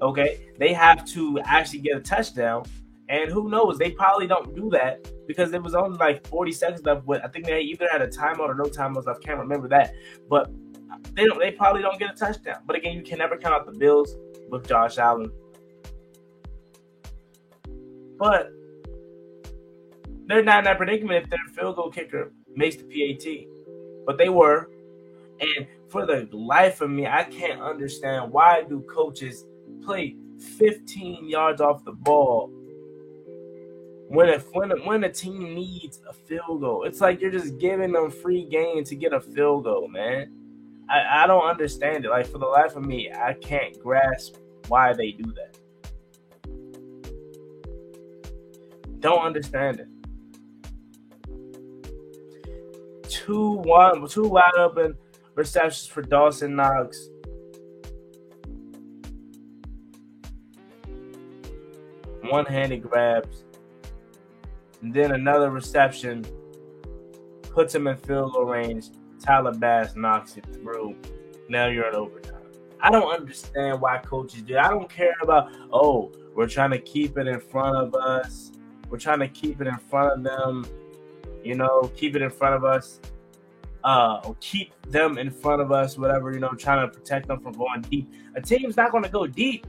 [0.00, 2.64] Okay, they have to actually get a touchdown,
[3.08, 3.78] and who knows?
[3.78, 7.06] They probably don't do that because it was only like 40 seconds left.
[7.06, 9.24] But I think they either had a timeout or no timeouts left.
[9.24, 9.94] Can't remember that,
[10.28, 10.50] but
[11.14, 11.38] they don't.
[11.38, 12.58] They probably don't get a touchdown.
[12.66, 14.16] But again, you can never count out the Bills
[14.50, 15.30] with Josh Allen.
[18.18, 18.52] But
[20.26, 23.46] they're not in that predicament if their field goal kicker makes the PAT.
[24.06, 24.70] But they were.
[25.40, 29.46] And for the life of me, I can't understand why do coaches
[29.84, 30.16] play
[30.58, 32.50] 15 yards off the ball
[34.08, 36.84] when a when when a team needs a field goal.
[36.84, 40.32] It's like you're just giving them free game to get a field goal, man.
[40.88, 42.10] I, I don't understand it.
[42.10, 44.36] Like for the life of me, I can't grasp
[44.68, 45.58] why they do that.
[49.00, 49.88] Don't understand it.
[53.08, 54.94] Two one two wide open
[55.38, 57.08] receptions for Dawson Knox.
[62.22, 63.44] One-handed grabs.
[64.82, 66.26] And then another reception
[67.42, 70.96] puts him in field goal range Tyler Bass knocks it through.
[71.48, 72.34] Now you're in overtime.
[72.80, 74.58] I don't understand why coaches do.
[74.58, 78.52] I don't care about oh, we're trying to keep it in front of us.
[78.88, 80.66] We're trying to keep it in front of them.
[81.44, 83.00] You know, keep it in front of us.
[83.88, 87.40] Uh, or keep them in front of us, whatever, you know, trying to protect them
[87.40, 88.12] from going deep.
[88.34, 89.66] A team's not going to go deep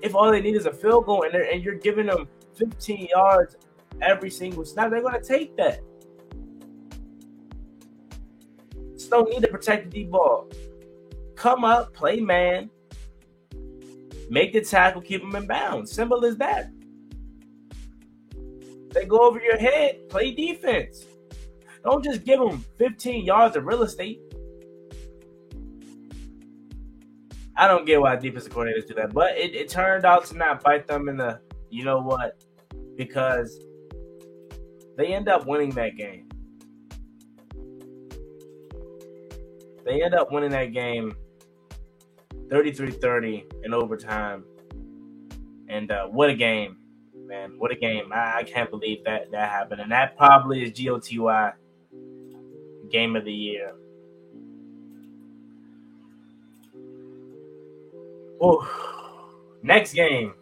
[0.00, 3.56] if all they need is a field goal and, and you're giving them 15 yards
[4.00, 4.90] every single snap.
[4.90, 5.80] They're going to take that.
[8.94, 10.50] Just don't need to protect the deep ball.
[11.34, 12.70] Come up, play man,
[14.30, 15.92] make the tackle, keep them in bounds.
[15.92, 16.70] Simple as that.
[18.94, 21.04] They go over your head, play defense.
[21.86, 24.20] Don't just give them 15 yards of real estate.
[27.56, 30.64] I don't get why defensive coordinators do that, but it, it turned out to not
[30.64, 31.38] bite them in the,
[31.70, 32.42] you know what,
[32.96, 33.60] because
[34.96, 36.28] they end up winning that game.
[39.84, 41.14] They end up winning that game
[42.48, 44.44] 33-30 in overtime.
[45.68, 46.78] And uh, what a game,
[47.14, 47.54] man.
[47.58, 48.12] What a game.
[48.12, 49.80] I, I, can't believe that that happened.
[49.80, 51.52] And that probably is GOTY
[52.90, 53.72] game of the year.
[58.40, 58.68] Oh,
[59.62, 60.34] next game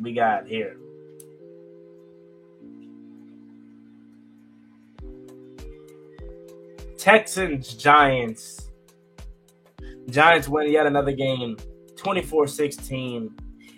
[0.00, 0.76] we got here.
[6.98, 8.70] Texans Giants.
[10.08, 11.56] Giants win yet another game,
[11.96, 13.30] 24-16,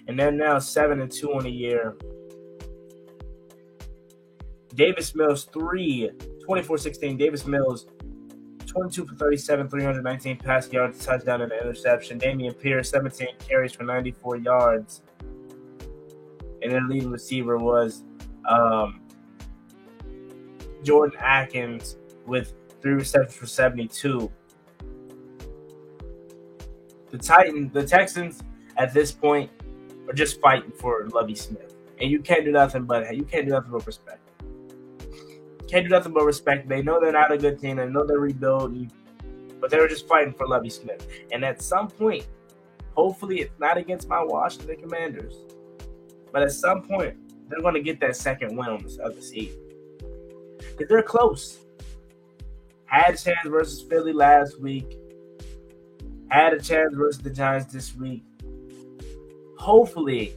[0.07, 1.97] and they're now 7 and 2 on the year.
[4.75, 6.11] Davis Mills 3,
[6.47, 7.19] 24-16.
[7.19, 7.87] Davis Mills
[8.67, 12.19] 22 for 37, 319 pass yards, touchdown and interception.
[12.19, 15.03] Dameon Pierce 17 carries for 94 yards.
[16.63, 18.03] And their leading receiver was
[18.49, 19.01] um,
[20.83, 24.31] Jordan Akins with three receptions for 72.
[27.11, 28.43] The Titans, the Texans
[28.77, 29.51] at this point
[30.09, 31.75] are just fighting for Lovie Smith.
[32.01, 34.26] And you can't do nothing but you can't do nothing but respect.
[35.69, 36.69] Can't do nothing but respect.
[36.69, 37.77] They know they're not a good team.
[37.77, 38.91] They know they're rebuilding,
[39.61, 41.07] but they were just fighting for Lovie Smith.
[41.33, 42.27] And at some point,
[42.95, 45.35] hopefully, it's not against my Washington Commanders.
[46.33, 47.17] But at some point,
[47.49, 49.53] they're going to get that second win on this other seed.
[50.59, 51.59] Because they're close.
[52.85, 54.99] Had a chance versus Philly last week.
[56.29, 58.23] Had a chance versus the Giants this week.
[59.59, 60.35] Hopefully,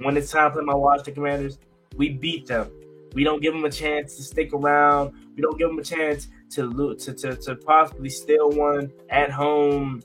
[0.00, 1.58] when it's time to my Washington Commanders,
[1.96, 2.70] we beat them.
[3.14, 5.12] We don't give them a chance to stick around.
[5.34, 9.30] We don't give them a chance to loot to, to, to possibly steal one at
[9.30, 10.02] home.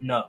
[0.00, 0.24] No.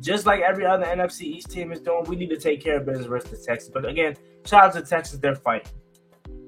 [0.00, 2.86] Just like every other NFC East team is doing, we need to take care of
[2.86, 3.72] business versus the Texans.
[3.72, 5.70] But again, shout out to Texas, they're fighting.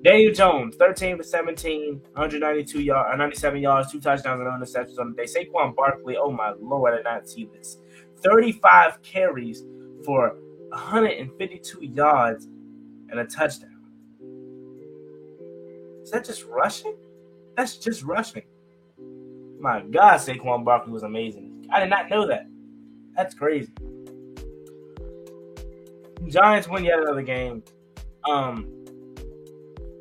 [0.03, 4.99] Daniel Jones, 13 for 17, 192 yards, uh, 97 yards, two touchdowns and no interceptions
[4.99, 5.25] on the day.
[5.25, 7.79] Saquon Barkley, oh my lord, I did not see this.
[8.23, 9.65] 35 carries
[10.05, 10.37] for
[10.75, 13.71] 152 yards and a touchdown.
[16.03, 16.97] Is that just rushing?
[17.57, 18.43] That's just rushing.
[19.61, 21.67] My God, Saquon Barkley was amazing.
[21.73, 22.47] I did not know that.
[23.17, 23.73] That's crazy.
[26.27, 27.63] Giants win yet another game.
[28.29, 28.67] Um,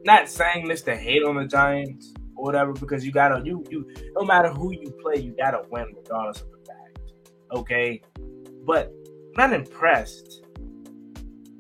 [0.04, 3.88] not saying this to hate on the Giants or whatever, because you gotta you you
[4.16, 7.14] no matter who you play, you gotta win regardless of the fact.
[7.52, 8.02] Okay,
[8.66, 8.92] but
[9.38, 10.43] I'm not impressed.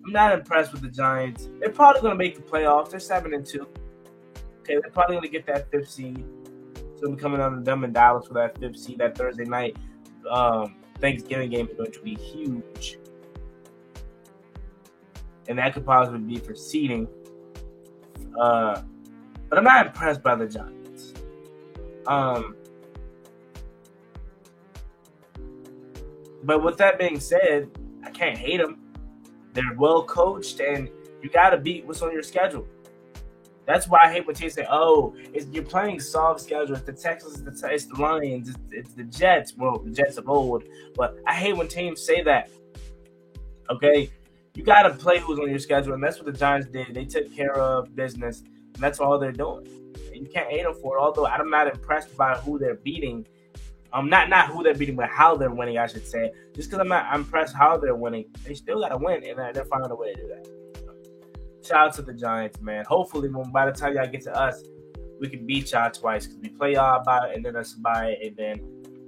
[0.05, 1.49] I'm not impressed with the Giants.
[1.59, 2.89] They're probably gonna make the playoffs.
[2.89, 3.67] They're seven and two.
[4.61, 6.25] Okay, they're probably gonna get that fifth seed.
[6.99, 9.77] So I'm coming on them in Dallas for that fifth seed that Thursday night.
[10.29, 12.97] Um, Thanksgiving game is going to be huge.
[15.49, 17.07] And that could possibly be for seeding.
[18.39, 18.81] Uh,
[19.49, 21.13] but I'm not impressed by the Giants.
[22.07, 22.55] Um,
[26.43, 27.69] but with that being said,
[28.03, 28.82] I can't hate them.
[29.53, 30.89] They're well coached, and
[31.21, 32.67] you got to beat what's on your schedule.
[33.65, 35.15] That's why I hate when teams say, "Oh,
[35.51, 36.75] you're playing soft schedule.
[36.75, 40.17] It's the Texans, it's the, it's the Lions, it's, it's, the Jets." Well, the Jets
[40.17, 40.63] of old,
[40.95, 42.49] but I hate when teams say that.
[43.69, 44.11] Okay,
[44.55, 46.93] you got to play who's on your schedule, and that's what the Giants did.
[46.93, 49.65] They took care of business, and that's all they're doing.
[50.13, 51.01] And you can't hate them for it.
[51.01, 53.25] Although I'm not impressed by who they're beating.
[53.93, 55.77] Um, not not who they're beating, but how they're winning.
[55.77, 56.31] I should say.
[56.55, 59.65] Just because I'm not impressed how they're winning, they still got to win, and they're
[59.65, 60.63] finding a way to do that
[61.65, 62.85] shout out to the Giants, man.
[62.87, 64.63] Hopefully, when by the time y'all get to us,
[65.19, 68.35] we can beat y'all twice because we play y'all by and then us by and
[68.35, 68.59] then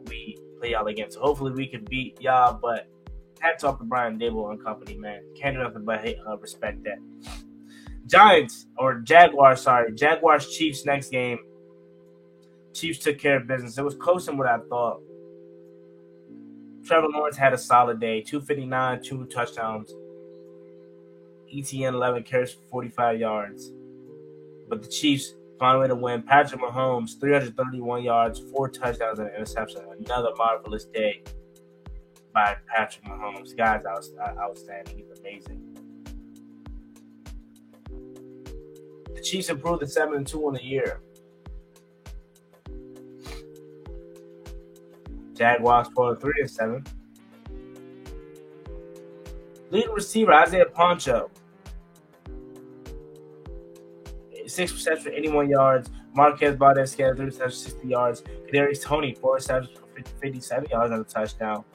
[0.05, 1.11] we play y'all again.
[1.11, 2.57] So hopefully, we can beat y'all.
[2.61, 2.87] But
[3.39, 5.21] hats off to Brian Daboll and company, man.
[5.35, 6.99] Can't do nothing but uh, respect that.
[8.07, 11.39] Giants or Jaguars, sorry, Jaguars Chiefs next game.
[12.75, 13.77] Chiefs took care of business.
[13.77, 15.01] It was closer than what I thought.
[16.85, 19.91] Trevor Lawrence had a solid day 259, two touchdowns.
[21.51, 23.71] ETN 11 carries 45 yards.
[24.67, 26.21] But the Chiefs found a way to win.
[26.21, 29.81] Patrick Mahomes, 331 yards, four touchdowns, and an interception.
[30.05, 31.23] Another marvelous day
[32.33, 33.55] by Patrick Mahomes.
[33.55, 34.97] Guys, outstanding.
[34.97, 35.77] He's amazing.
[39.15, 40.99] The Chiefs improved to 7 and 2 on the year.
[45.35, 46.85] Jaguars 4 3 and 7.
[49.71, 51.29] Lead receiver Isaiah Pacheco.
[54.47, 55.89] Six receptions for 81 yards.
[56.13, 58.23] Marquez Valdes-Scantling, three receptions, 60 yards.
[58.47, 59.85] Kadarius Toney, four receptions for
[60.21, 61.65] 57 yards on a touchdown.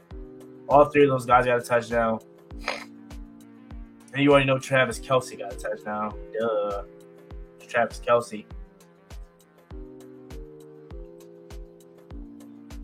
[0.68, 2.20] All three of those guys got a touchdown.
[4.12, 6.14] And you already know Travis Kelce got a touchdown.
[6.38, 6.84] Duh.
[7.68, 8.44] Travis Kelce.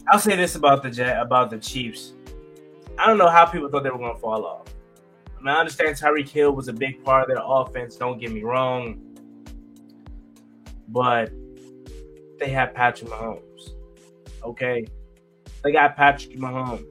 [0.08, 2.12] I'll say this about the Jet about the Chiefs.
[2.98, 4.68] I don't know how people thought they were going to fall off.
[5.36, 7.96] I mean, I understand Tyreek Hill was a big part of their offense.
[7.96, 9.00] Don't get me wrong,
[10.88, 11.30] but
[12.38, 13.70] they have Patrick Mahomes.
[14.44, 14.86] Okay,
[15.64, 16.86] they got Patrick Mahomes.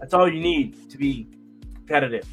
[0.00, 1.28] That's all you need to be
[1.74, 2.26] competitive.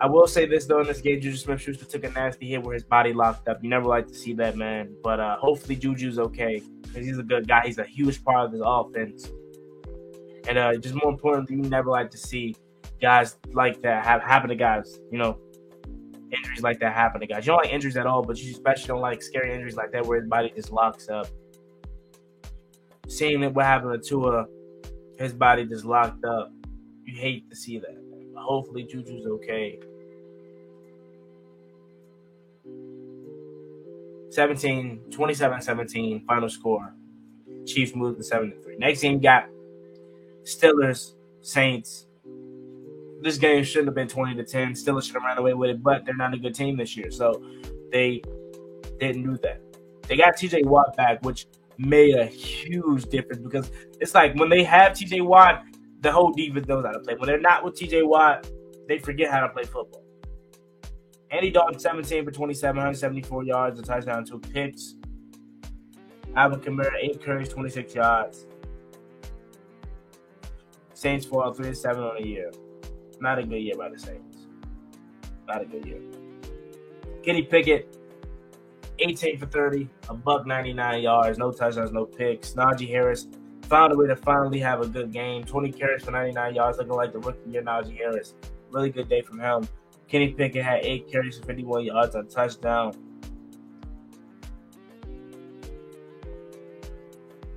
[0.00, 2.74] I will say this though, in this game, Juju Smith-Schuster took a nasty hit where
[2.74, 3.62] his body locked up.
[3.62, 4.94] You never like to see that, man.
[5.02, 7.62] But uh, hopefully Juju's okay because he's a good guy.
[7.64, 9.28] He's a huge part of this offense.
[10.48, 12.54] And uh, just more importantly, you never like to see
[13.00, 14.98] guys like that have happen to guys.
[15.10, 15.38] You know,
[16.30, 17.46] injuries like that happen to guys.
[17.46, 20.04] You don't like injuries at all, but you especially don't like scary injuries like that
[20.04, 21.28] where his body just locks up.
[23.08, 24.46] Seeing that what happened to Tua,
[25.18, 26.50] his body just locked up.
[27.04, 27.96] You hate to see that.
[28.36, 29.78] Hopefully Juju's okay.
[34.34, 36.94] 17, 27 17, final score.
[37.66, 38.76] Chiefs moved to 7 3.
[38.76, 39.48] Next game got
[40.44, 42.06] Steelers, Saints,
[43.24, 44.74] this game shouldn't have been 20 to 10.
[44.74, 47.10] Still should have ran away with it, but they're not a good team this year.
[47.10, 47.42] So
[47.90, 48.22] they
[49.00, 49.62] didn't do that.
[50.06, 51.46] They got TJ Watt back, which
[51.78, 55.64] made a huge difference because it's like when they have TJ Watt,
[56.02, 57.14] the whole defense knows how to play.
[57.14, 58.46] When they're not with TJ Watt,
[58.88, 60.03] they forget how to play football.
[61.34, 64.94] Andy Dalton, 17 for 27, 174 yards, a touchdown, two picks.
[66.36, 68.46] Alvin Kamara, eight carries, 26 yards.
[70.92, 72.52] Saints fall 3 7 on the year.
[73.20, 74.46] Not a good year by the Saints.
[75.48, 76.00] Not a good year.
[77.24, 77.98] Kenny Pickett,
[79.00, 82.52] 18 for 30, a buck 99 yards, no touchdowns, no picks.
[82.52, 83.26] Najee Harris
[83.62, 85.42] found a way to finally have a good game.
[85.42, 88.34] 20 carries for 99 yards, looking like the rookie year Najee Harris.
[88.70, 89.66] Really good day from him.
[90.14, 92.94] Kenny Pickett had eight carries for 51 yards on touchdown.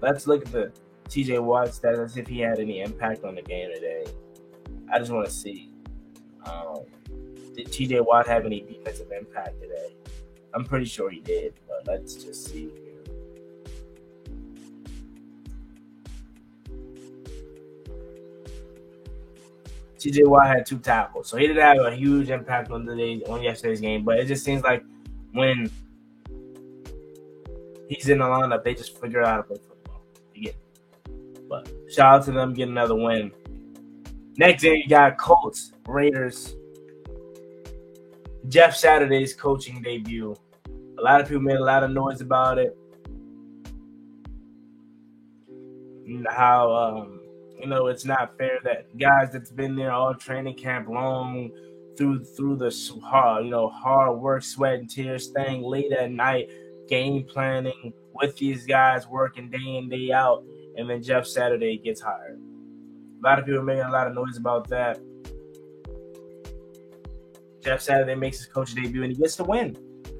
[0.01, 0.71] Let's look at the
[1.07, 4.05] TJ Watt stats as if he had any impact on the game today.
[4.91, 5.71] I just want to see.
[6.47, 6.85] Um,
[7.55, 9.95] did TJ Watt have any defensive impact today?
[10.55, 12.71] I'm pretty sure he did, but let's just see.
[19.97, 23.41] TJ Watt had two tackles, so he didn't have a huge impact on the on
[23.41, 24.03] yesterday's game.
[24.03, 24.83] But it just seems like
[25.33, 25.71] when
[27.89, 30.03] he's in the lineup, they just figure out how to play football.
[30.35, 30.53] Again,
[31.49, 33.31] but shout out to them getting another win.
[34.37, 36.55] Next game, you got Colts Raiders.
[38.47, 40.35] Jeff Saturday's coaching debut.
[40.99, 42.77] A lot of people made a lot of noise about it.
[46.29, 47.16] How um,
[47.59, 51.51] you know it's not fair that guys that's been there all training camp long
[51.97, 56.49] through through the hard you know hard work, sweat and tears, staying late at night,
[56.87, 60.43] game planning with these guys, working day in day out,
[60.75, 62.39] and then Jeff Saturday gets hired.
[62.39, 64.99] A lot of people making a lot of noise about that.
[67.63, 69.75] Jeff Saturday makes his coach debut and he gets the win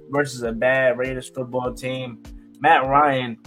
[0.10, 2.22] versus a bad Raiders football team.
[2.60, 3.38] Matt Ryan,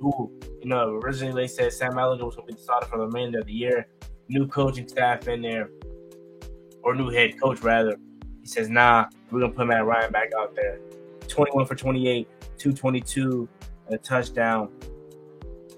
[0.00, 0.30] who
[0.64, 3.06] you know originally they said Sam Ehlinger was going to be the starter for the
[3.06, 3.86] remainder of the year.
[4.28, 5.68] New coaching staff in there,
[6.82, 7.96] or new head coach rather.
[8.40, 10.80] He says, "Nah, we're gonna put Matt Ryan back out there.
[11.28, 13.46] 21 for 28, 222,
[13.86, 14.70] and a touchdown.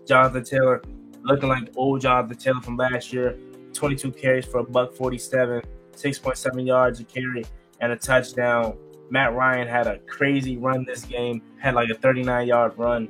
[0.07, 0.83] Jonathan Taylor
[1.23, 3.37] looking like old Jonathan Taylor from last year.
[3.73, 5.63] 22 carries for a buck 47,
[5.97, 7.45] 6.7 yards a carry,
[7.81, 8.79] and a touchdown.
[9.11, 13.09] Matt Ryan had a crazy run this game, had like a 39 yard run.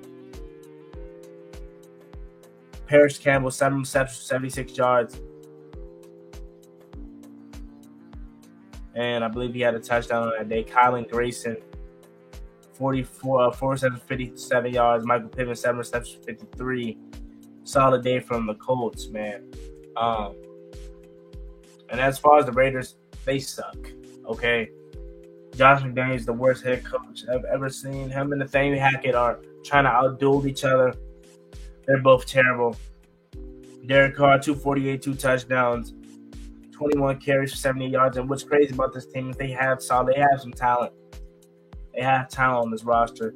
[2.86, 5.20] Parris Campbell, seven receptions, 76 yards.
[8.94, 10.64] And I believe he had a touchdown on that day.
[10.64, 11.58] Kylen Granson,
[12.74, 15.04] 44, uh, 47, 57 yards.
[15.04, 16.96] Michael Pittman, seven receptions, 53
[17.66, 19.42] solid day from the Colts, man.
[19.96, 20.34] Um,
[21.90, 23.76] and as far as the Raiders, they suck.
[24.26, 24.70] Okay,
[25.54, 28.08] Josh McDaniels the worst head coach I've ever seen.
[28.10, 30.94] Him and Nathaniel Hackett are trying to outduel each other.
[31.86, 32.76] They're both terrible.
[33.86, 35.94] Derek Carr, 248, two touchdowns,
[36.72, 38.16] 21 carries for 70 yards.
[38.16, 40.92] And what's crazy about this team is they have solid, they have some talent.
[41.94, 43.34] They have talent on this roster.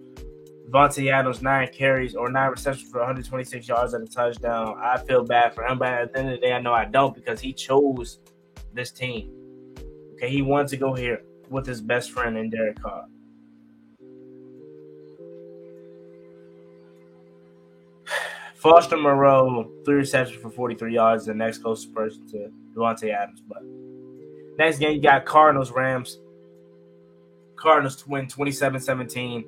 [0.68, 4.76] Davante Adams nine carries or nine receptions for 126 yards and a touchdown.
[4.80, 6.84] I feel bad for him, but at the end of the day, I know I
[6.84, 8.20] don't because he chose
[8.72, 9.32] this team.
[10.14, 13.06] Okay, he wanted to go here with his best friend in Derek Carr.
[18.60, 23.42] Foster Moreau, three receptions for 43 yards, the next closest person to Davante Adams.
[23.48, 23.62] But
[24.58, 26.18] next game, you got Cardinals Rams.
[27.56, 29.44] Cardinals win 27 17.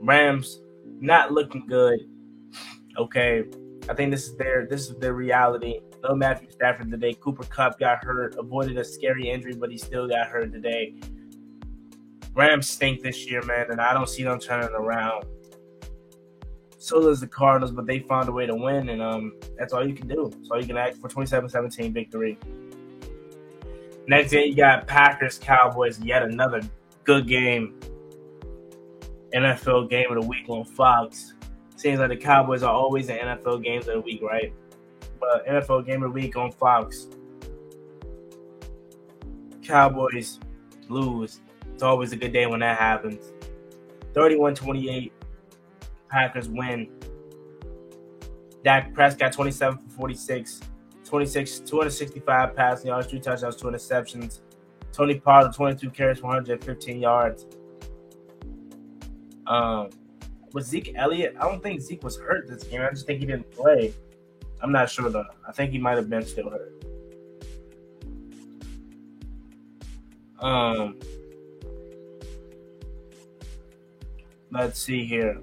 [0.00, 0.62] Rams
[1.00, 2.00] not looking good.
[2.98, 3.44] Okay,
[3.88, 5.78] I think this is their this is their reality.
[6.02, 7.14] No Matthew Stafford today.
[7.14, 10.94] Cooper Kupp got hurt, avoided a scary injury, but he still got hurt today.
[12.34, 15.24] Rams stink this year, man, and I don't see them turning around.
[16.78, 19.86] So does the Cardinals, but they found a way to win, and um, that's all
[19.86, 20.30] you can do.
[20.50, 22.38] All you can ask for 27-17 victory.
[24.06, 25.98] Next day, you got Packers Cowboys.
[26.00, 26.60] Yet another
[27.04, 27.80] good game.
[29.34, 31.34] NFL game of the week on Fox.
[31.76, 34.52] Seems like the Cowboys are always the NFL games of the week, right?
[35.18, 37.08] But NFL game of the week on Fox.
[39.62, 40.38] Cowboys
[40.88, 41.40] lose.
[41.74, 43.32] It's always a good day when that happens.
[44.14, 45.12] 31 28.
[46.08, 46.88] Packers win.
[48.64, 50.60] Dak Prescott 27 for 46.
[51.04, 54.40] 26, 265 passing yards, two touchdowns, two interceptions.
[54.92, 57.46] Tony Pollard, 22 carries, 115 yards.
[59.46, 59.90] Um,
[60.52, 61.36] was Zeke Elliott?
[61.38, 62.82] I don't think Zeke was hurt this game.
[62.82, 63.94] I just think he didn't play.
[64.60, 65.26] I'm not sure though.
[65.46, 66.72] I think he might have been still hurt.
[70.40, 70.98] Um,
[74.50, 75.40] let's see here.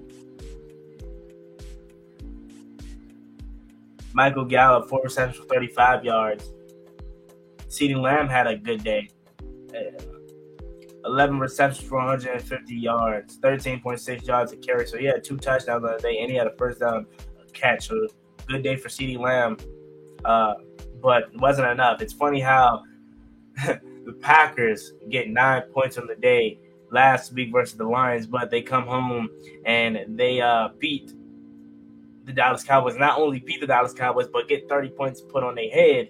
[4.14, 6.52] Michael Gallup, four receptions for 35 yards.
[7.68, 9.08] CeeDee Lamb had a good day.
[9.74, 10.02] Uh,
[11.04, 14.86] 11 receptions for 150 yards, 13.6 yards a carry.
[14.86, 17.06] So he had two touchdowns on the day, and he had a first down
[17.52, 17.88] catch.
[17.88, 18.06] So
[18.46, 19.58] good day for CeeDee Lamb,
[20.24, 20.54] uh,
[21.02, 22.00] but it wasn't enough.
[22.00, 22.84] It's funny how
[23.66, 26.60] the Packers get nine points on the day
[26.90, 29.28] last week versus the Lions, but they come home
[29.66, 31.12] and they uh, beat
[32.24, 32.96] the Dallas Cowboys.
[32.96, 36.08] Not only beat the Dallas Cowboys, but get 30 points put on their head.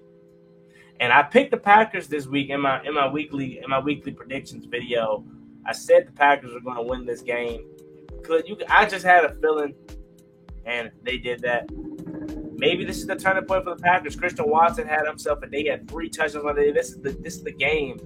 [1.01, 4.13] And I picked the Packers this week in my in my weekly in my weekly
[4.13, 5.25] predictions video.
[5.67, 7.67] I said the Packers were going to win this game.
[8.23, 8.57] Could you?
[8.69, 9.75] I just had a feeling,
[10.65, 11.69] and they did that.
[12.57, 14.15] Maybe this is the turning point for the Packers.
[14.15, 16.73] Christian Watson had himself a day, had three touchdowns on the day.
[16.73, 17.99] This is the this is the game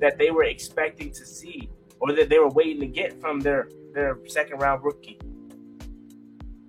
[0.00, 3.68] that they were expecting to see, or that they were waiting to get from their
[3.92, 5.18] their second round rookie.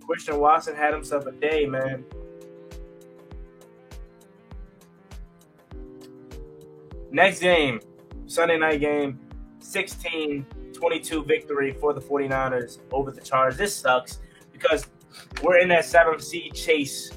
[0.07, 2.05] Christian Watson had himself a day, man.
[7.11, 7.79] Next game,
[8.25, 9.19] Sunday night game,
[9.59, 13.57] 16 22 victory for the 49ers over the Chargers.
[13.57, 14.19] This sucks
[14.51, 14.85] because
[15.43, 17.11] we're in that seventh seed chase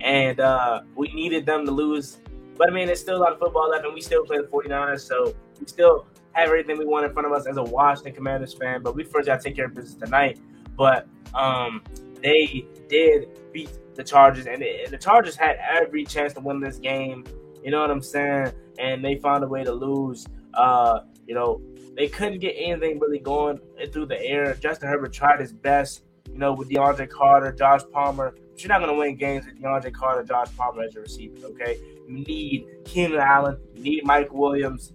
[0.00, 2.18] and uh, we needed them to lose.
[2.56, 4.44] But I mean, there's still a lot of football left, and we still play the
[4.44, 8.14] 49ers, so we still have everything we want in front of us as a Washington
[8.14, 8.82] Commanders fan.
[8.82, 10.38] But we first got to take care of business tonight.
[10.76, 11.82] But um,
[12.22, 17.24] they did beat the Chargers, and the Chargers had every chance to win this game.
[17.62, 18.52] You know what I'm saying?
[18.78, 20.26] And they found a way to lose.
[20.54, 21.60] Uh, you know,
[21.96, 23.60] they couldn't get anything really going
[23.92, 24.54] through the air.
[24.54, 28.34] Justin Herbert tried his best, you know, with DeAndre Carter, Josh Palmer.
[28.50, 31.46] But you're not going to win games with DeAndre Carter, Josh Palmer as your receiver,
[31.48, 31.78] okay?
[32.08, 34.92] You need Keenan Allen, you need Mike Williams,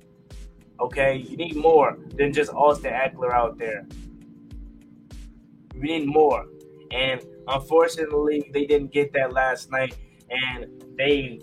[0.79, 1.15] okay?
[1.15, 3.85] You need more than just Austin Ekeler out there.
[5.73, 6.45] You need more.
[6.91, 9.95] And unfortunately, they didn't get that last night,
[10.29, 10.67] and
[10.97, 11.41] they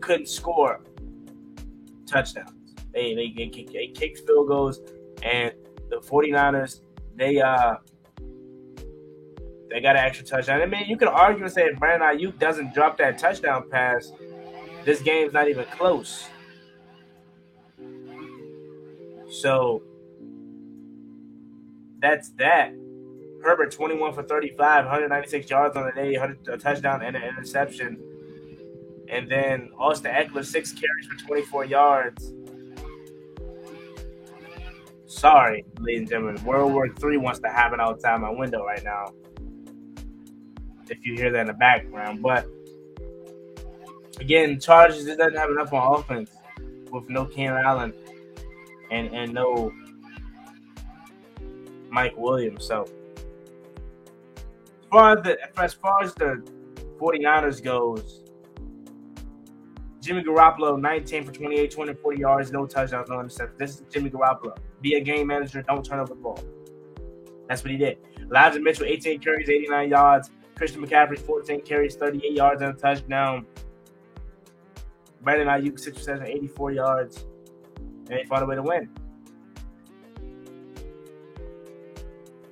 [0.00, 0.80] couldn't score
[2.06, 2.52] touchdowns.
[2.92, 4.80] They they, they, they kicked field goals,
[5.22, 5.52] and
[5.90, 6.80] the 49ers,
[7.16, 7.76] they uh
[9.70, 10.62] they got an extra touchdown.
[10.62, 14.12] I mean, you could argue and say if Brandon Aiyuk doesn't drop that touchdown pass,
[14.84, 16.28] this game's not even close.
[19.28, 19.82] So
[21.98, 22.72] that's that.
[23.44, 28.00] Herbert 21 for 35, 196 yards on the day, a touchdown and an interception.
[29.10, 32.32] And then Austin Ekeler, six carries for 24 yards.
[35.06, 36.44] Sorry, ladies and gentlemen.
[36.44, 39.12] World War III wants to happen outside my window right now.
[40.88, 42.22] If you hear that in the background.
[42.22, 42.46] But
[44.20, 46.30] again, Chargers it doesn't have enough on offense
[46.90, 47.92] with no Keenan Allen
[48.90, 49.70] and, and no
[51.90, 52.66] Mike Williams.
[52.66, 52.86] So
[54.94, 56.40] far as the as far as the
[57.00, 58.22] 49ers goes,
[60.00, 63.58] Jimmy Garoppolo, 19 for 28, 240 yards, no touchdowns, no interceptions.
[63.58, 64.56] This is Jimmy Garoppolo.
[64.82, 66.38] Be a game manager, don't turn over the ball.
[67.48, 67.98] That's what he did.
[68.30, 70.30] Elijah Mitchell, 18 carries, 89 yards.
[70.54, 73.44] Christian McCaffrey, 14 carries, 38 yards and a touchdown.
[75.22, 77.24] Brandon Aiyuk, 6 receptions, 84 yards.
[77.76, 78.88] And they found a way to win.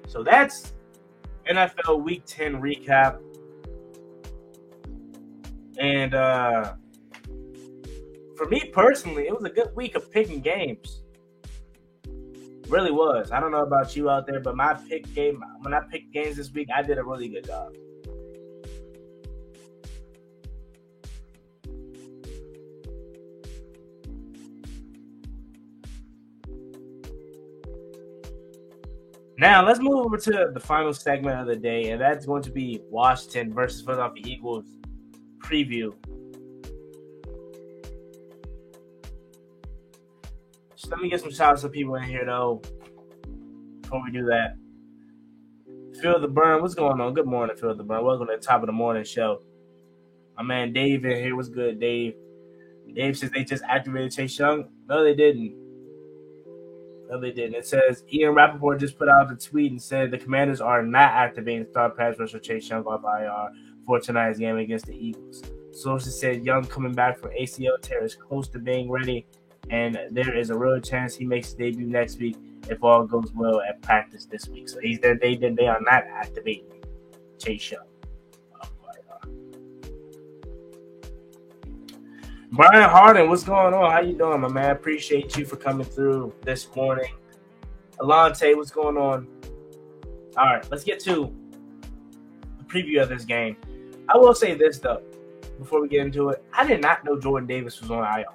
[0.09, 0.73] So that's
[1.49, 3.21] NFL Week 10 recap.
[5.79, 6.75] And uh,
[8.37, 11.03] for me personally, it was a good week of picking games.
[12.69, 13.33] Really was.
[13.33, 16.37] I don't know about you out there, but my pick game when I picked games
[16.37, 17.73] this week, I did a really good job.
[29.43, 32.51] Now let's move over to the final segment of the day, and that's going to
[32.53, 34.67] be Washington versus Philadelphia Eagles
[35.41, 35.93] preview.
[40.77, 42.63] So let me get some shots of people in here though.
[43.81, 44.55] Before we do that,
[46.01, 47.13] Phil the Burn, what's going on?
[47.13, 48.05] Good morning, Phil the Burn.
[48.05, 49.43] Welcome to the top of the morning show.
[50.37, 51.35] My man Dave in here.
[51.35, 52.15] What's good, Dave?
[52.95, 54.69] Dave says they just activated Chase Young.
[54.89, 55.62] No, they didn't.
[57.13, 57.57] No, they didn't.
[57.57, 61.13] It says Ian Rapoport just put out a tweet and said the Commanders are not
[61.13, 63.51] activating star pass rusher Chase Young off IR
[63.85, 65.43] for tonight's game against the Eagles.
[65.73, 69.27] Sources said Young coming back from ACL tear is close to being ready,
[69.69, 72.39] and there is a real chance he makes his debut next week
[72.71, 74.71] if all goes well at practice this week.
[74.71, 75.15] So he's there.
[75.15, 76.83] They they are not activating
[77.39, 77.92] Chase Young.
[82.53, 83.91] Brian Harden, what's going on?
[83.91, 84.73] How you doing, my man?
[84.73, 87.11] Appreciate you for coming through this morning.
[87.99, 89.27] Alante, what's going on?
[90.37, 91.35] All right, let's get to
[92.59, 93.57] the preview of this game.
[94.07, 95.01] I will say this though,
[95.59, 96.45] before we get into it.
[96.53, 98.27] I did not know Jordan Davis was on IR.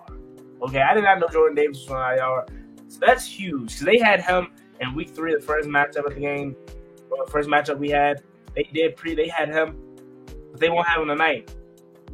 [0.63, 2.45] Okay, I did not know Jordan Davis was on IR.
[2.87, 4.47] So that's huge because they had him
[4.81, 6.55] in week three, the first matchup of the game,
[7.11, 8.23] the first matchup we had.
[8.55, 9.77] They did pre, they had him,
[10.49, 11.53] but they won't have him tonight.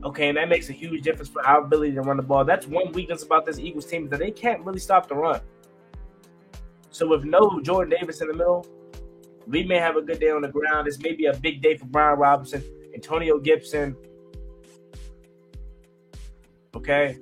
[0.03, 2.43] Okay, and that makes a huge difference for our ability to run the ball.
[2.43, 5.39] That's one weakness about this Eagles team that they can't really stop the run.
[6.91, 8.67] So with no Jordan Davis in the middle,
[9.47, 10.87] we may have a good day on the ground.
[10.87, 13.95] This may be a big day for Brian Robinson, Antonio Gibson.
[16.75, 17.17] Okay.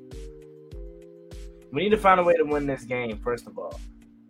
[1.71, 3.79] We need to find a way to win this game, first of all.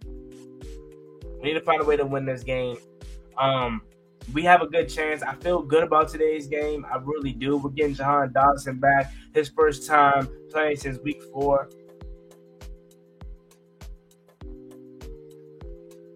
[0.05, 2.77] We need to find a way to win this game.
[3.37, 3.81] Um,
[4.33, 5.23] we have a good chance.
[5.23, 6.85] I feel good about today's game.
[6.91, 7.57] I really do.
[7.57, 9.13] We're getting Jahan Dotson back.
[9.33, 11.69] His first time playing since week four.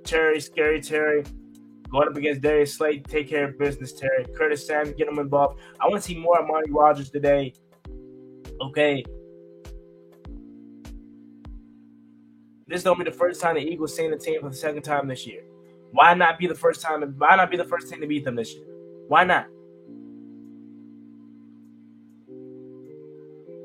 [0.03, 1.23] Terry, scary Terry,
[1.89, 2.99] going up against Darius Slay.
[2.99, 4.25] Take care of business, Terry.
[4.37, 5.59] Curtis Sam, get him involved.
[5.79, 7.53] I want to see more of Amari Rogers today.
[8.61, 9.03] Okay.
[12.67, 15.07] This don't be the first time the Eagles seen the team for the second time
[15.07, 15.43] this year.
[15.91, 17.01] Why not be the first time?
[17.17, 18.65] Why not be the first team to beat them this year?
[19.07, 19.47] Why not?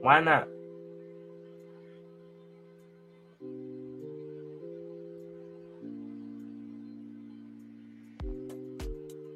[0.03, 0.49] Why not?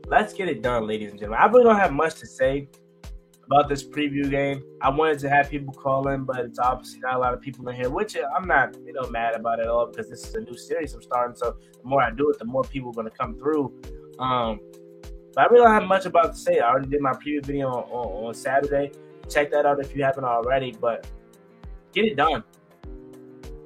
[0.07, 1.41] Let's get it done, ladies and gentlemen.
[1.43, 2.68] I really don't have much to say
[3.47, 4.62] about this preview game.
[4.80, 7.68] I wanted to have people call in, but it's obviously not a lot of people
[7.68, 10.40] in here, which I'm not, you know, mad about at all because this is a
[10.40, 11.36] new series I'm starting.
[11.36, 13.74] So the more I do it, the more people are going to come through.
[14.18, 14.61] Um,
[15.34, 16.61] but I really don't have much about to say.
[16.61, 18.92] I already did my preview video on, on, on Saturday.
[19.28, 20.72] Check that out if you haven't already.
[20.72, 21.07] But
[21.92, 22.45] get it done.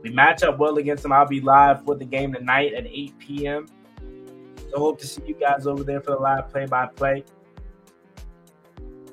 [0.03, 1.13] We match up well against them.
[1.13, 3.67] I'll be live for the game tonight at 8 p.m.
[4.71, 7.25] So hope to see you guys over there for the live play-by-play.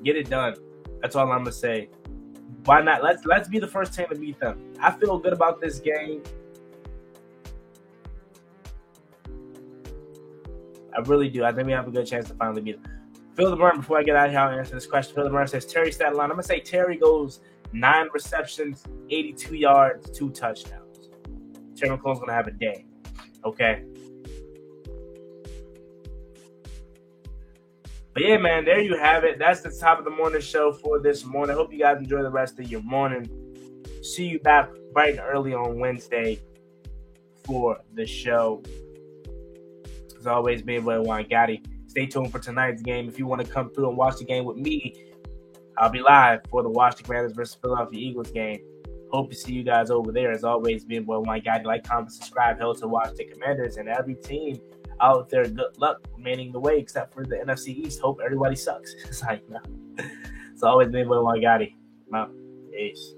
[0.06, 0.54] Get it done.
[1.02, 1.88] That's all I'm gonna say.
[2.64, 3.02] Why not?
[3.02, 4.72] Let's let's be the first team to beat them.
[4.80, 6.22] I feel good about this game.
[10.96, 11.42] I really do.
[11.42, 12.92] I think we have a good chance to finally beat them.
[13.34, 15.12] Phil Burn, before I get out of here, I'll answer this question.
[15.16, 16.26] Phil the Burn says Terry stat line.
[16.30, 17.40] I'm gonna say Terry goes
[17.72, 21.10] nine receptions, 82 yards, two touchdowns.
[21.74, 22.86] Terry McLaurin's gonna have a day.
[23.44, 23.82] Okay.
[28.16, 29.38] But yeah, man, there you have it.
[29.38, 31.54] That's the top of the morning show for this morning.
[31.54, 33.28] Hope you guys enjoy the rest of your morning.
[34.02, 36.40] See you back bright and early on Wednesday
[37.44, 38.62] for the show.
[40.18, 41.62] As always, being Juan Gotti.
[41.88, 43.06] Stay tuned for tonight's game.
[43.06, 45.12] If you want to come through and watch the game with me,
[45.76, 48.60] I'll be live for the Washington Commanders versus Philadelphia Eagles game.
[49.12, 50.32] Hope to see you guys over there.
[50.32, 51.66] As always, being boy Juan Gotti.
[51.66, 54.58] Like, comment, subscribe, help to watch the Commanders and every team
[55.00, 55.46] out there.
[55.46, 58.00] Good luck remaining the way, except for the NFC East.
[58.00, 58.94] Hope everybody sucks.
[59.04, 59.60] it's like, no.
[60.52, 61.74] It's always been with Gotti.
[62.72, 63.14] Peace.